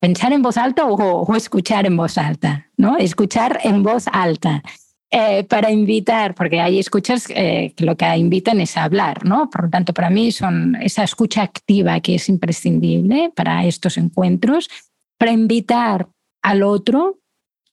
[0.00, 2.96] Pensar en voz alta o, escuchar en voz alta, ¿no?
[2.96, 4.62] Escuchar en voz alta.
[5.14, 9.50] Eh, para invitar, porque hay escuchas eh, que lo que invitan es a hablar, ¿no?
[9.50, 14.70] Por lo tanto, para mí son esa escucha activa que es imprescindible para estos encuentros,
[15.18, 16.08] para invitar
[16.40, 17.22] al otro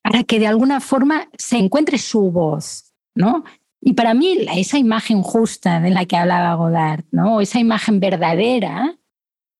[0.01, 2.88] para que de alguna forma se encuentre su voz,
[3.19, 3.43] ¿no?
[3.81, 7.41] Y para mí esa imagen justa de la que hablaba Godard, ¿no?
[7.41, 8.97] esa imagen verdadera,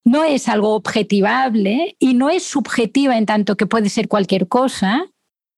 [0.04, 5.06] no es algo objetivable y no es subjetiva en tanto que puede ser cualquier cosa,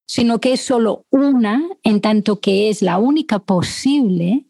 [0.06, 4.46] sino que es solo una en tanto que es la única posible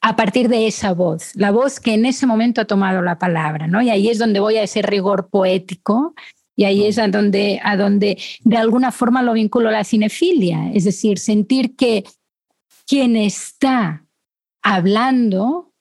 [0.00, 3.68] a partir de esa voz, la voz que en ese momento ha tomado la palabra,
[3.68, 3.80] ¿no?
[3.80, 6.14] Y ahí es donde voy a ese rigor poético
[6.56, 10.72] y ahí es a donde, a donde de alguna forma lo vinculo a la cinefilia,
[10.74, 12.04] es decir, sentir que
[12.86, 14.06] quien está
[14.62, 15.72] hablando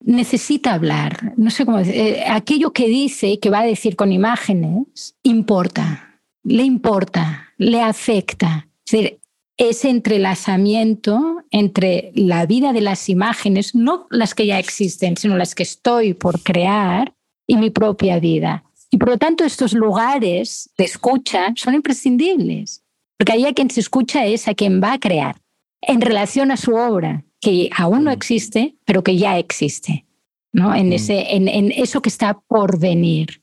[0.00, 1.34] necesita hablar.
[1.36, 1.94] No sé cómo decir.
[1.94, 8.68] Eh, aquello que dice, que va a decir con imágenes, importa, le importa, le afecta.
[8.86, 9.20] Es decir,
[9.56, 15.54] ese entrelazamiento entre la vida de las imágenes, no las que ya existen, sino las
[15.54, 17.14] que estoy por crear,
[17.50, 18.62] y mi propia vida.
[18.92, 22.84] Y por lo tanto, estos lugares de escucha son imprescindibles,
[23.18, 25.36] porque ahí a quien se escucha es a quien va a crear,
[25.82, 28.14] en relación a su obra, que aún no mm.
[28.14, 30.06] existe, pero que ya existe,
[30.52, 30.74] ¿no?
[30.74, 30.92] en, mm.
[30.92, 33.42] ese, en, en eso que está por venir.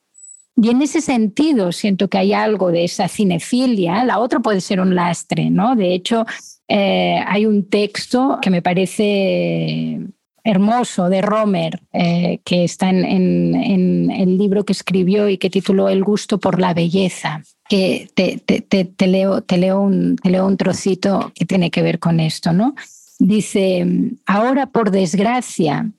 [0.59, 4.03] Y en ese sentido siento que hay algo de esa cinefilia.
[4.03, 5.75] La otra puede ser un lastre, ¿no?
[5.75, 6.25] De hecho,
[6.67, 9.99] eh, hay un texto que me parece
[10.47, 16.05] hermoso de Romer, eh, que está en, el libro que escribió y que tituló El
[16.05, 21.45] gusto por la belleza, que te, leo, te, leo un, te leo un trocito que
[21.45, 22.75] tiene que ver con esto, ¿no?
[23.19, 23.85] Dice,
[24.25, 25.91] ahora por desgracia,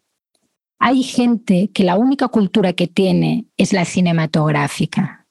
[0.79, 5.27] hay gente que la única cultura que tiene es la cinematográfica,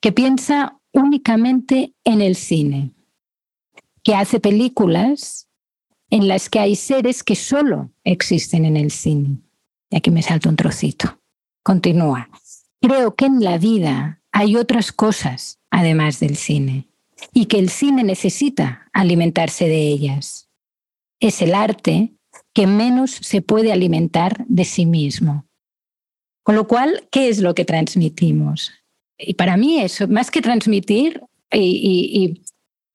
[0.00, 2.92] que piensa únicamente en el cine,
[4.02, 5.48] que hace películas
[6.14, 9.40] en las que hay seres que solo existen en el cine.
[9.90, 11.18] Y aquí me salto un trocito.
[11.64, 12.30] Continúa.
[12.80, 16.86] Creo que en la vida hay otras cosas además del cine
[17.32, 20.48] y que el cine necesita alimentarse de ellas.
[21.18, 22.12] Es el arte
[22.52, 25.48] que menos se puede alimentar de sí mismo.
[26.44, 28.70] Con lo cual, ¿qué es lo que transmitimos?
[29.18, 32.40] Y para mí eso, más que transmitir, y,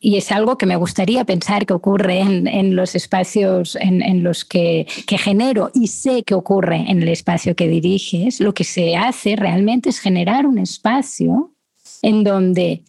[0.02, 5.18] es algo que me gustaría pensar que ocurre en, los espacios en, los que, que,
[5.18, 9.90] genero y sé que ocurre en el espacio que diriges, lo que se hace realmente
[9.90, 11.54] es generar un espacio
[12.02, 12.84] en donde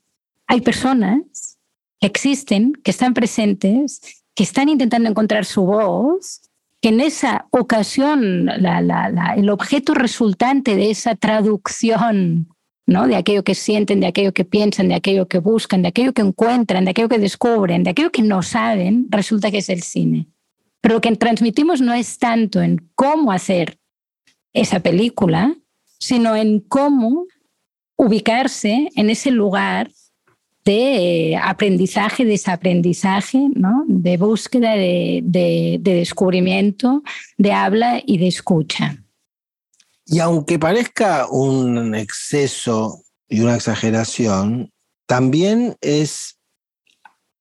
[0.46, 1.58] hay personas
[1.98, 6.42] que existen, que están presentes, que están intentando encontrar su voz
[6.80, 12.48] que en esa ocasión el objeto resultante de esa traducción,
[12.90, 16.22] de aquello que sienten, de aquello que piensan, de aquello que buscan, de aquello que
[16.22, 20.26] encuentran, de aquello que descubren, de aquello que no saben, resulta que es el cine.
[20.80, 23.78] Pero lo que transmitimos no es tanto en cómo hacer
[24.52, 25.54] esa película,
[25.98, 27.26] sino en cómo
[27.96, 29.90] ubicarse en ese lugar
[30.64, 33.38] de aprendizaje, desaprendizaje,
[33.86, 37.02] de búsqueda, de, descubrimiento,
[37.38, 38.96] de habla y de escucha.
[40.12, 44.72] Y aunque parezca un exceso y una exageración,
[45.06, 46.40] también es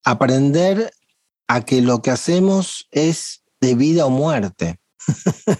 [0.04, 0.92] aprender
[1.48, 4.80] a que lo que hacemos es de vida o muerte.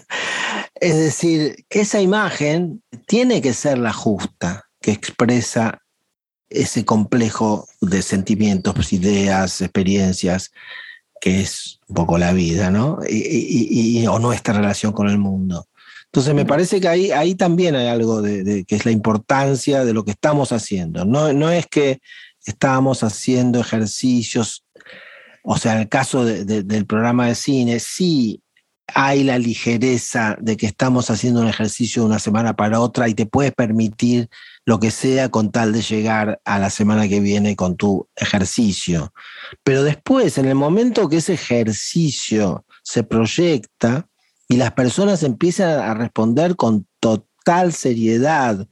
[0.76, 5.82] es decir, que esa imagen tiene que ser la justa, que expresa
[6.48, 10.52] ese complejo de sentimientos, ideas, experiencias,
[11.20, 13.00] que es un poco la vida, ¿no?
[13.08, 15.66] Y, o nuestra relación con el mundo.
[16.12, 19.92] Entonces me parece que ahí, ahí también hay algo de, que es la importancia de
[19.92, 21.04] lo que estamos haciendo.
[21.04, 22.00] No, no es que
[22.44, 24.64] estábamos haciendo ejercicios,
[25.44, 28.42] o sea, en el caso del programa de cine, sí
[28.92, 33.14] hay la ligereza de que estamos haciendo un ejercicio de una semana para otra y
[33.14, 34.28] te puedes permitir
[34.64, 39.12] lo que sea con tal de llegar a la semana que viene con tu ejercicio.
[39.62, 44.08] Pero después, en el momento que ese ejercicio se proyecta
[44.50, 48.66] y las personas empiezan a responder con total seriedad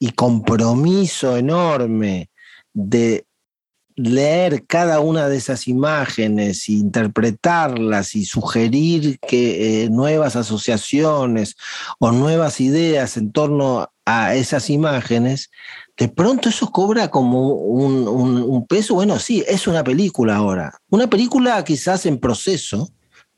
[0.00, 2.30] y compromiso enorme
[2.74, 3.26] de
[3.94, 11.54] leer cada una de esas imágenes, e interpretarlas y sugerir que eh, nuevas asociaciones
[12.00, 15.48] o nuevas ideas en torno a esas imágenes,
[15.96, 18.96] de pronto eso cobra como un, peso.
[18.96, 20.76] Bueno, sí, es una película ahora.
[20.88, 22.88] Una película quizás en proceso,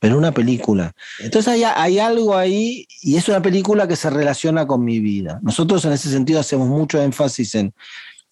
[0.02, 0.92] pero una película.
[1.20, 5.38] Entonces hay, hay, algo ahí y es una película que se relaciona con mi vida.
[5.44, 7.72] Nosotros en ese sentido hacemos mucho énfasis en,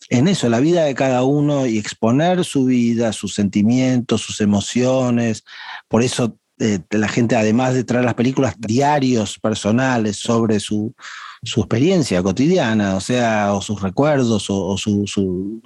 [0.09, 5.45] en eso, la vida de cada uno y exponer su vida, sus sentimientos, sus emociones.
[5.87, 10.93] Por eso eh, la gente, además de traer las películas, diarios personales sobre su,
[11.41, 15.17] experiencia cotidiana, o sea, o sus recuerdos o, sus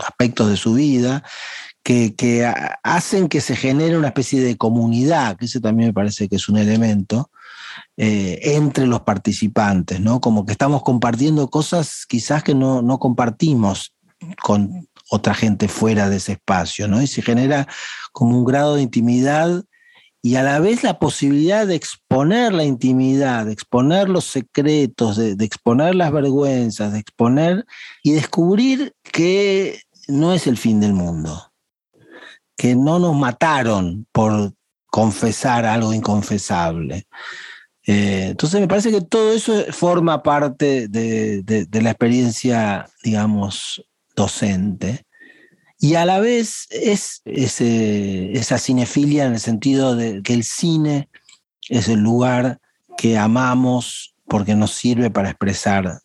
[0.07, 1.25] aspectos de su vida,
[1.85, 2.53] que,
[2.83, 6.49] hacen que se genere una especie de comunidad, que ese también me parece que es
[6.49, 7.31] un elemento,
[7.97, 10.21] eh, entre los participantes, ¿no?
[10.21, 13.95] Como que estamos compartiendo cosas quizás que no, no compartimos
[14.43, 17.03] con otra gente fuera de ese espacio, ¿no?
[17.03, 17.69] Y se genera
[18.13, 19.63] como un grado de intimidad
[20.25, 25.37] y a la vez la posibilidad de exponer la intimidad, de exponer los secretos, de,
[25.45, 27.67] exponer las vergüenzas, de exponer
[28.03, 31.53] y descubrir que no es el fin del mundo,
[32.57, 34.53] que no nos mataron por
[34.87, 37.07] confesar algo inconfesable.
[37.87, 43.85] Eh, entonces me parece que todo eso forma parte de, la experiencia, digamos,
[44.17, 45.05] docente.
[45.79, 51.11] Y a la vez es esa cinefilia en el sentido de que el cine
[51.69, 52.59] es el lugar
[52.97, 56.01] que amamos porque nos sirve para expresar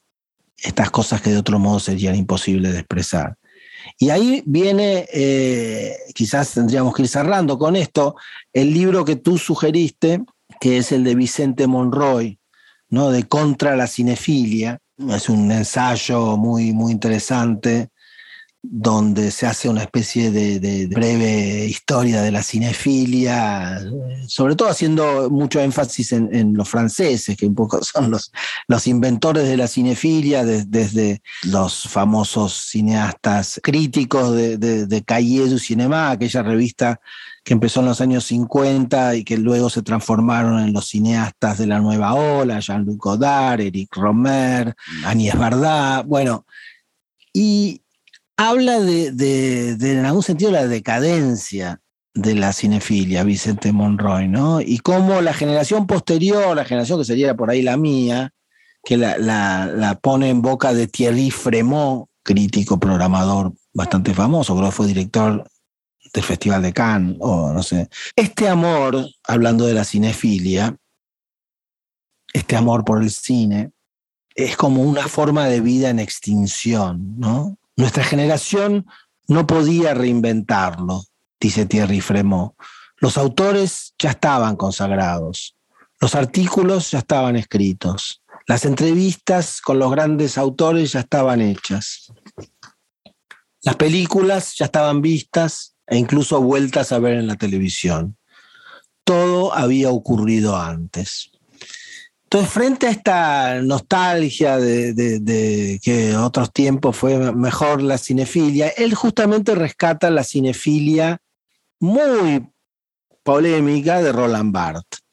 [0.58, 3.38] estas cosas que de otro modo serían imposibles de expresar.
[3.98, 8.16] Y ahí viene, eh, quizás tendríamos que ir cerrando con esto,
[8.54, 10.22] el libro que tú sugeriste,
[10.60, 12.40] que es el de Vicente Monroy,
[12.90, 13.12] ¿no?
[13.12, 14.80] de Contra la Cinefilia.
[15.10, 17.90] Es un ensayo muy, muy interesante
[18.62, 23.80] donde se hace una especie de, breve historia de la cinefilia,
[24.28, 29.58] sobre todo haciendo mucho énfasis en, los franceses, que un poco son los, inventores de
[29.58, 37.00] la cinefilia, desde los famosos cineastas críticos de, de, de Cahiers du Cinéma, aquella revista
[37.44, 41.68] que empezó en los años 50 y que luego se transformaron en los cineastas de
[41.68, 44.76] la nueva ola, Jean-Luc Godard, Eric Romer,
[45.06, 46.46] Agnès Varda, bueno,
[47.34, 47.82] y
[48.40, 51.82] habla de, en algún sentido, la decadencia
[52.14, 54.62] de la cinefilia, Vicente Monroy, ¿no?
[54.62, 58.32] Y cómo la generación posterior, la generación que sería por ahí la mía,
[58.82, 64.88] que la, pone en boca de Thierry Fremont, crítico, programador bastante famoso, creo que fue
[64.88, 65.46] director
[66.14, 67.90] del Festival de Cannes, o no sé.
[68.16, 70.78] Este amor, hablando de la cinefilia,
[72.32, 73.72] este amor por el cine,
[74.34, 77.60] es como una forma de vida en extinción, ¿no?
[77.80, 78.88] Nuestra generación
[79.30, 81.06] no podía reinventarlo,
[81.40, 82.52] dice Thierry Fremont.
[82.98, 85.56] Los autores ya estaban consagrados,
[86.02, 92.12] los artículos ya estaban escritos, las entrevistas con los grandes autores ya estaban hechas,
[93.62, 98.18] las películas ya estaban vistas e incluso vueltas a ver en la televisión.
[99.06, 101.32] Todo había ocurrido antes.
[102.32, 109.56] Entonces, frente a esta nostalgia de, que otros tiempos fue mejor la cinefilia, él justamente
[109.56, 111.24] rescata la cinefilia
[111.80, 112.48] muy
[113.24, 115.04] polémica de Roland Barthes,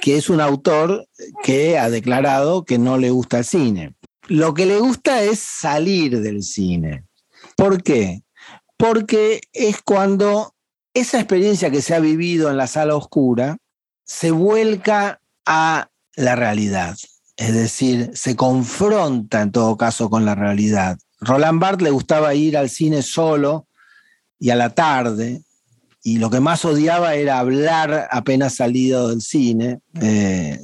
[0.00, 1.08] que es un autor
[1.42, 3.96] que ha declarado que no le gusta el cine.
[4.28, 7.02] Lo que le gusta es salir del cine.
[7.56, 8.22] ¿Por qué?
[8.76, 10.54] Porque es cuando
[10.94, 13.56] esa experiencia que se ha vivido en la sala oscura
[14.04, 16.96] se vuelca a la realidad.
[17.36, 20.98] Es decir, se confronta en todo caso con la realidad.
[21.20, 23.66] Roland Barthes le gustaba ir al cine solo
[24.38, 25.42] y a la tarde,
[26.02, 29.80] y lo que más odiaba era hablar apenas salido del cine.
[30.02, 30.60] Eh,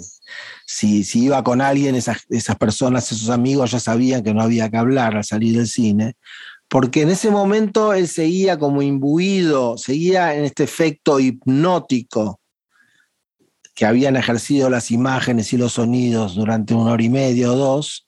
[0.66, 4.68] si, si, iba con alguien, esas, esas personas, esos amigos ya sabían que no había
[4.68, 6.14] que hablar al salir del cine,
[6.68, 12.39] porque en ese momento él seguía como imbuido, seguía en este efecto hipnótico
[13.80, 18.06] que habían ejercido las imágenes y los sonidos durante una hora y media o dos,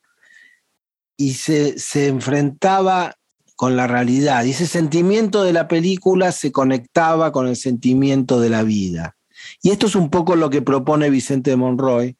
[1.16, 3.16] y se, se enfrentaba
[3.56, 4.44] con la realidad.
[4.44, 9.16] Y ese sentimiento de la película se conectaba con el sentimiento de la vida.
[9.62, 12.18] Y esto es un poco lo que propone Vicente Monroy,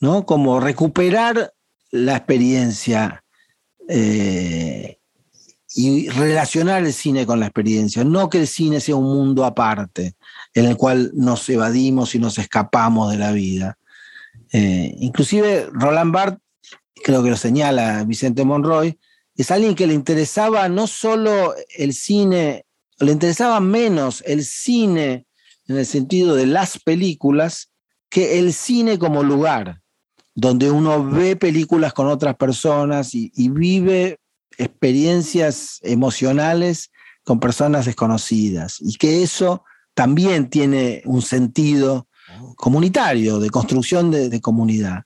[0.00, 0.26] ¿no?
[0.26, 1.54] Como recuperar
[1.92, 3.22] la experiencia
[3.88, 4.98] eh,
[5.76, 10.16] y relacionar el cine con la experiencia, no que el cine sea un mundo aparte
[10.54, 13.78] en el cual nos evadimos y nos escapamos de la vida.
[14.52, 16.40] Eh, inclusive Roland Barthes,
[17.04, 18.98] creo que lo señala Vicente Monroy,
[19.36, 22.66] es alguien que le interesaba no solo el cine,
[22.98, 25.26] le interesaba menos el cine
[25.66, 27.70] en el sentido de las películas
[28.08, 29.80] que el cine como lugar,
[30.34, 34.18] donde uno ve películas con otras personas y vive
[34.58, 36.90] experiencias emocionales
[37.24, 39.64] con personas desconocidas y que eso
[39.94, 42.08] también tiene un sentido
[42.56, 45.02] comunitario, de construcción de, comunidad.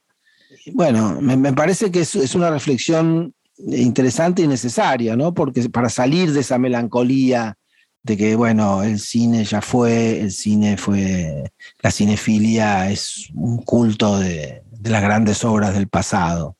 [0.72, 5.32] Bueno, me, parece que es, una reflexión interesante y necesaria, ¿no?
[5.34, 7.56] Porque para salir de esa melancolía
[8.02, 11.50] de que, bueno, el cine ya fue, el cine fue,
[11.80, 16.56] la cinefilia es un culto de las grandes obras del pasado.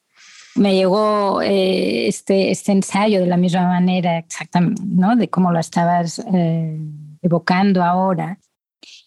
[0.55, 5.17] me llegó eh, este, este ensayo de la misma manera, exactamente, ¿no?
[5.17, 6.79] de cómo lo estabas eh,
[7.25, 8.39] evocando ahora.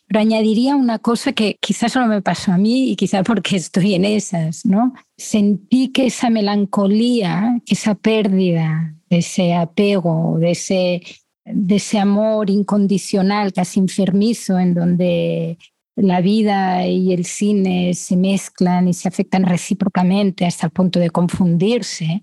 [0.07, 3.93] Pero añadiría una cosa que quizás solo me pasó a mí y quizás porque estoy
[3.93, 4.93] en esas, ¿no?
[5.17, 11.01] Sentí que esa melancolía, esa pérdida de ese apego, de ese,
[11.45, 15.57] de ese amor incondicional, casi enfermizo, en donde
[15.97, 21.09] la vida y el cine se mezclan y se afectan recíprocamente hasta el punto de
[21.09, 22.21] confundirse,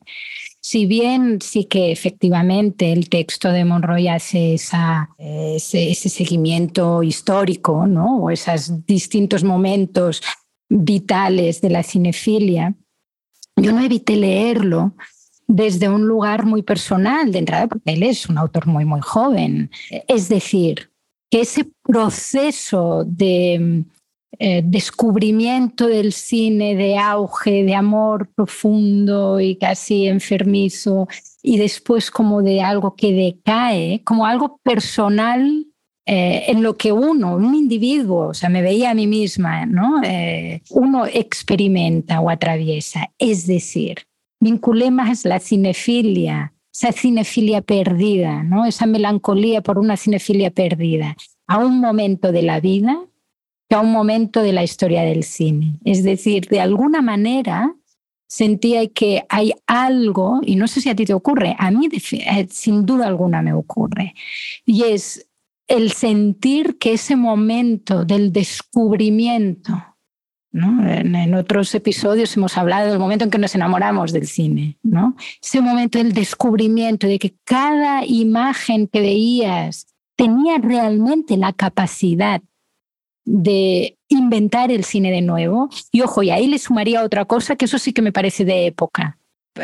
[0.65, 8.21] si bien sí que efectivamente el texto de Monroy hace ese, seguimiento histórico, ¿no?
[8.23, 10.23] o esos distintos momentos
[10.71, 12.75] vitales de la cinefilia,
[13.57, 14.95] yo no evité leerlo
[15.47, 19.71] desde un lugar muy personal de entrada, porque él es un autor muy, muy joven.
[20.09, 20.91] Es decir,
[21.31, 23.85] que ese proceso de
[24.39, 31.09] eh, descubrimiento del cine, de auge, de amor profundo y casi enfermizo,
[31.43, 35.67] y después como de algo que decae, como algo personal
[36.07, 40.03] eh, en lo que uno, un individuo, o sea, me veía a mí misma, ¿no?
[40.05, 43.11] Eh, uno experimenta o atraviesa.
[43.19, 44.07] Es decir,
[44.41, 48.67] vinculé más la cinefilia esa cinefilia perdida, ¿no?
[48.67, 51.17] esa melancolía por una cinefilia perdida,
[51.47, 52.99] a un momento de la vida
[53.71, 55.79] a un momento de la historia del cine.
[55.85, 57.75] Es decir, de alguna manera
[58.29, 62.47] sentía que hay algo, y no sé si a ti te ocurre, a mí eh,
[62.51, 64.15] sin duda alguna me ocurre,
[64.65, 65.29] y es
[65.67, 69.95] el sentir que ese momento del descubrimiento
[70.55, 75.17] en, otros episodios hemos hablado del momento en que nos enamoramos del cine, ¿no?
[75.43, 79.87] Ese momento del descubrimiento de que cada imagen que veías
[80.17, 82.41] tenía realmente la capacidad
[83.25, 85.71] de inventar el cine de nuevo.
[85.91, 88.67] Y ojo, y ahí le sumaría otra cosa que eso sí que me parece de
[88.67, 89.19] época.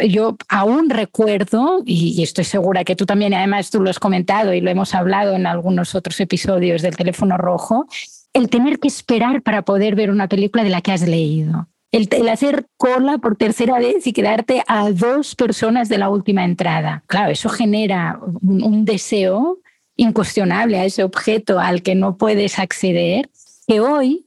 [0.08, 4.60] Yo aún recuerdo, y estoy segura que tú también, además tú lo has comentado y
[4.60, 7.86] lo hemos hablado en algunos otros episodios del teléfono rojo,
[8.32, 11.68] el tener que esperar para poder ver una película de la que has leído.
[11.92, 17.02] El, hacer cola por tercera vez y quedarte a dos personas de la última entrada.
[17.08, 19.58] Claro, eso genera un, deseo
[19.96, 23.28] incuestionable a ese objeto al que no puedes acceder,
[23.70, 24.26] que hoy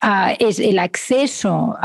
[0.00, 1.76] ah, es el acceso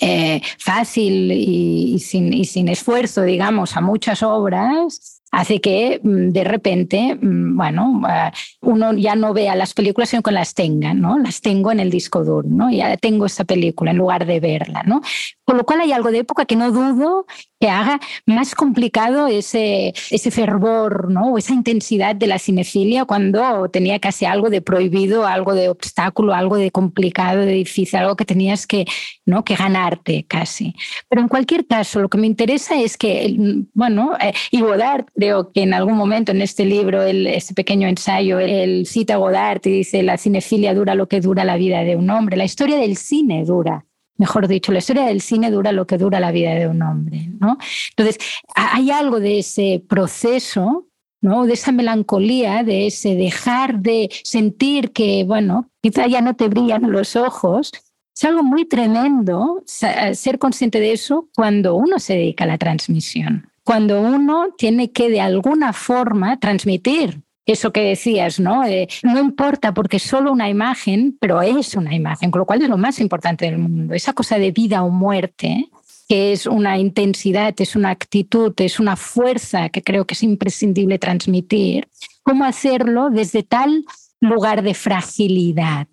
[0.00, 7.56] eh, fácil y, sin, esfuerzo, digamos, a muchas obras hace que mm, de repente, mm,
[7.56, 8.32] bueno, eh,
[8.62, 11.20] uno ya no vea las películas, sino que las tenga, ¿no?
[11.20, 12.68] Las tengo en el disco duro, ¿no?
[12.72, 15.02] Ya tengo esta película en lugar de verla, ¿no?
[15.44, 17.26] Con lo cual hay algo de época que no dudo
[17.60, 21.32] que haga más complicado ese, ese fervor, ¿no?
[21.32, 26.32] O esa intensidad de la cinefilia cuando tenía casi algo de prohibido, algo de obstáculo,
[26.32, 28.86] algo de complicado, de difícil, algo que tenías que,
[29.26, 29.44] ¿no?
[29.44, 30.74] que ganarte casi.
[31.10, 33.36] Pero en cualquier caso, lo que me interesa es que,
[33.74, 37.88] bueno, eh, y Godard, creo que en algún momento en este libro, el, este pequeño
[37.88, 41.80] ensayo, él cita a Godard y dice, la cinefilia dura lo que dura la vida
[41.80, 43.84] de un hombre, la historia del cine dura
[44.20, 47.30] mejor dicho, la historia del cine dura lo que dura la vida de un hombre.
[47.40, 47.56] ¿no?
[47.96, 48.18] Entonces,
[48.54, 50.88] hay algo de ese proceso,
[51.22, 51.46] ¿no?
[51.46, 56.92] de esa melancolía, de ese dejar de sentir que, bueno, quizá ya no te brillan
[56.92, 57.72] los ojos.
[58.14, 63.48] Es algo muy tremendo ser consciente de eso cuando uno se dedica a la transmisión,
[63.64, 67.22] cuando uno tiene que de alguna forma transmitir
[67.52, 68.64] eso que decías, ¿no?
[68.64, 72.62] Eh, no importa porque es solo una imagen, pero es una imagen, con lo cual
[72.62, 73.94] es lo más importante del mundo.
[73.94, 75.68] Esa cosa de vida o muerte,
[76.08, 80.98] que es una intensidad, es una actitud, es una fuerza que creo que es imprescindible
[80.98, 81.88] transmitir,
[82.22, 83.84] ¿cómo hacerlo desde tal
[84.20, 85.88] lugar de fragilidad?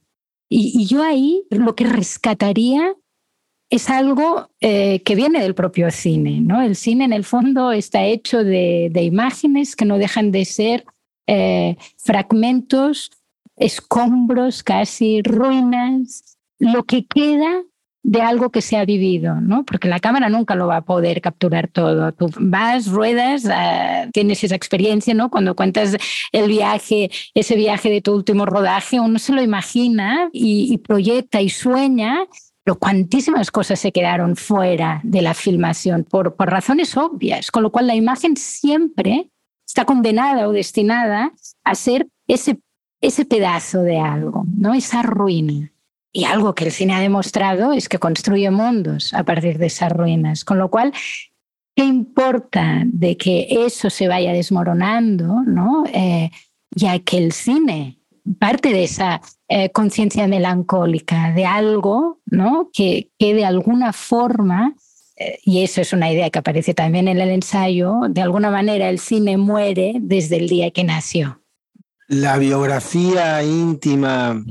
[0.49, 2.95] Y, yo ahí lo que rescataría
[3.69, 6.39] es algo eh, que viene del propio cine.
[6.39, 6.61] ¿no?
[6.61, 10.85] El cine en el fondo está hecho de, de imágenes que no dejan de ser
[11.27, 13.11] eh, fragmentos,
[13.55, 17.63] escombros, casi ruinas, lo que queda
[18.07, 19.65] de algo que se ha vivido, ¿no?
[19.65, 22.13] Porque la cámara nunca lo va a poder capturar todo.
[22.13, 25.29] Tú vas, ruedas, ah, tienes esa experiencia, ¿no?
[25.29, 25.97] Cuando cuentas
[26.31, 31.49] el viaje, ese viaje de tu último rodaje, uno se lo imagina y, proyecta y
[31.49, 32.19] sueña,
[32.63, 37.73] pero cuantísimas cosas se quedaron fuera de la filmación por, por razones obvias, con lo
[37.73, 39.31] cual la imagen siempre
[39.67, 41.33] está condenada o destinada
[41.63, 42.59] a ser ese,
[43.01, 44.73] ese pedazo de algo, ¿no?
[44.73, 45.71] esa ruina.
[46.11, 49.91] Y algo que el cine ha demostrado es que construye mundos a partir de esas
[49.91, 50.45] ruinas.
[50.45, 50.93] Con lo cual,
[51.75, 55.43] ¿qué importa de que eso se vaya desmoronando?
[55.45, 55.83] ¿no?
[55.93, 56.31] Eh,
[56.71, 57.99] ya que el cine
[58.39, 62.69] parte de esa eh, conciencia melancólica, de algo ¿no?
[62.73, 64.75] que, que de alguna forma
[65.43, 68.99] y eso es una idea que aparece también en el ensayo, de alguna manera el
[68.99, 71.41] cine muere desde el día que nació.
[72.07, 74.41] La biografía íntima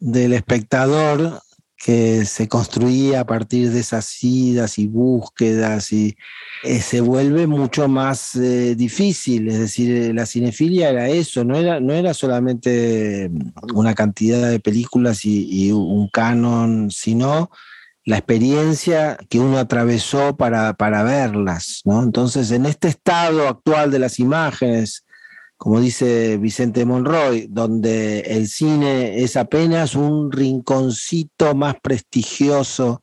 [0.00, 1.40] del espectador
[1.76, 6.16] que se construía a partir de esas idas y búsquedas y
[6.64, 11.78] eh, se vuelve mucho más eh, difícil, es decir, la cinefilia era eso, no era,
[11.78, 13.30] no era solamente
[13.74, 17.50] una cantidad de películas y un canon, sino
[18.06, 21.82] la experiencia que uno atravesó para, para verlas.
[21.84, 22.02] ¿no?
[22.02, 25.04] Entonces, en este estado actual de las imágenes,
[25.56, 33.02] como dice Vicente Monroy, donde el cine es apenas un rinconcito más prestigioso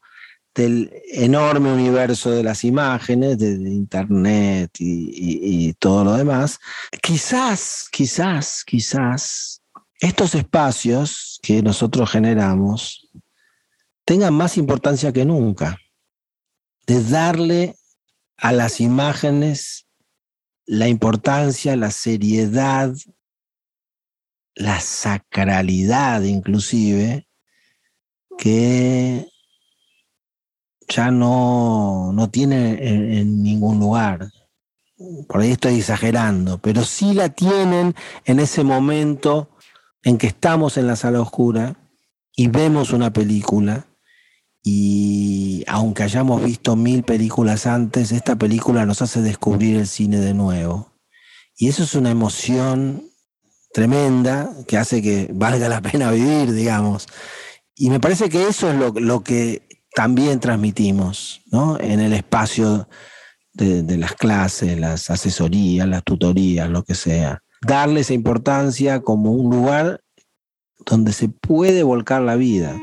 [0.55, 6.59] del enorme universo de las imágenes, de, Internet y, y, todo lo demás,
[7.01, 9.61] quizás, quizás, quizás
[9.99, 13.09] estos espacios que nosotros generamos
[14.05, 15.77] tengan más importancia que nunca,
[16.85, 17.75] de darle
[18.37, 19.87] a las imágenes
[20.65, 22.93] la importancia, la seriedad,
[24.55, 27.27] la sacralidad inclusive,
[28.37, 29.27] que
[30.87, 34.29] ya no, no tiene en, en, ningún lugar.
[35.27, 39.49] Por ahí estoy exagerando, pero sí la tienen en ese momento
[40.03, 41.75] en que estamos en la sala oscura
[42.35, 43.85] y vemos una película
[44.63, 50.33] y aunque hayamos visto mil películas antes, esta película nos hace descubrir el cine de
[50.33, 50.93] nuevo.
[51.57, 53.03] Y eso es una emoción
[53.73, 57.07] tremenda que hace que valga la pena vivir, digamos.
[57.75, 61.77] Y me parece que eso es lo, que también transmitimos ¿no?
[61.79, 62.87] en el espacio
[63.51, 67.41] de, de, las clases, las asesorías, las tutorías, lo que sea.
[67.61, 70.01] Darle esa importancia como un lugar
[70.85, 72.79] donde se puede volcar la vida.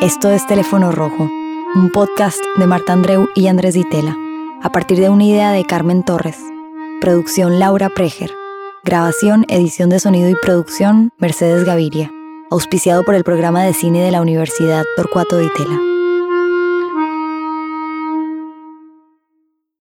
[0.00, 1.30] Esto es Teléfono Rojo,
[1.74, 4.16] un podcast de Marta Andreu y Andrés Ditela,
[4.62, 6.38] a partir de una idea de Carmen Torres.
[7.02, 8.32] Producción Laura Preger.
[8.82, 12.10] Grabación, edición de sonido y producción Mercedes Gaviria.
[12.50, 15.89] Auspiciado por el programa de cine de la Universidad Torcuato Ditela.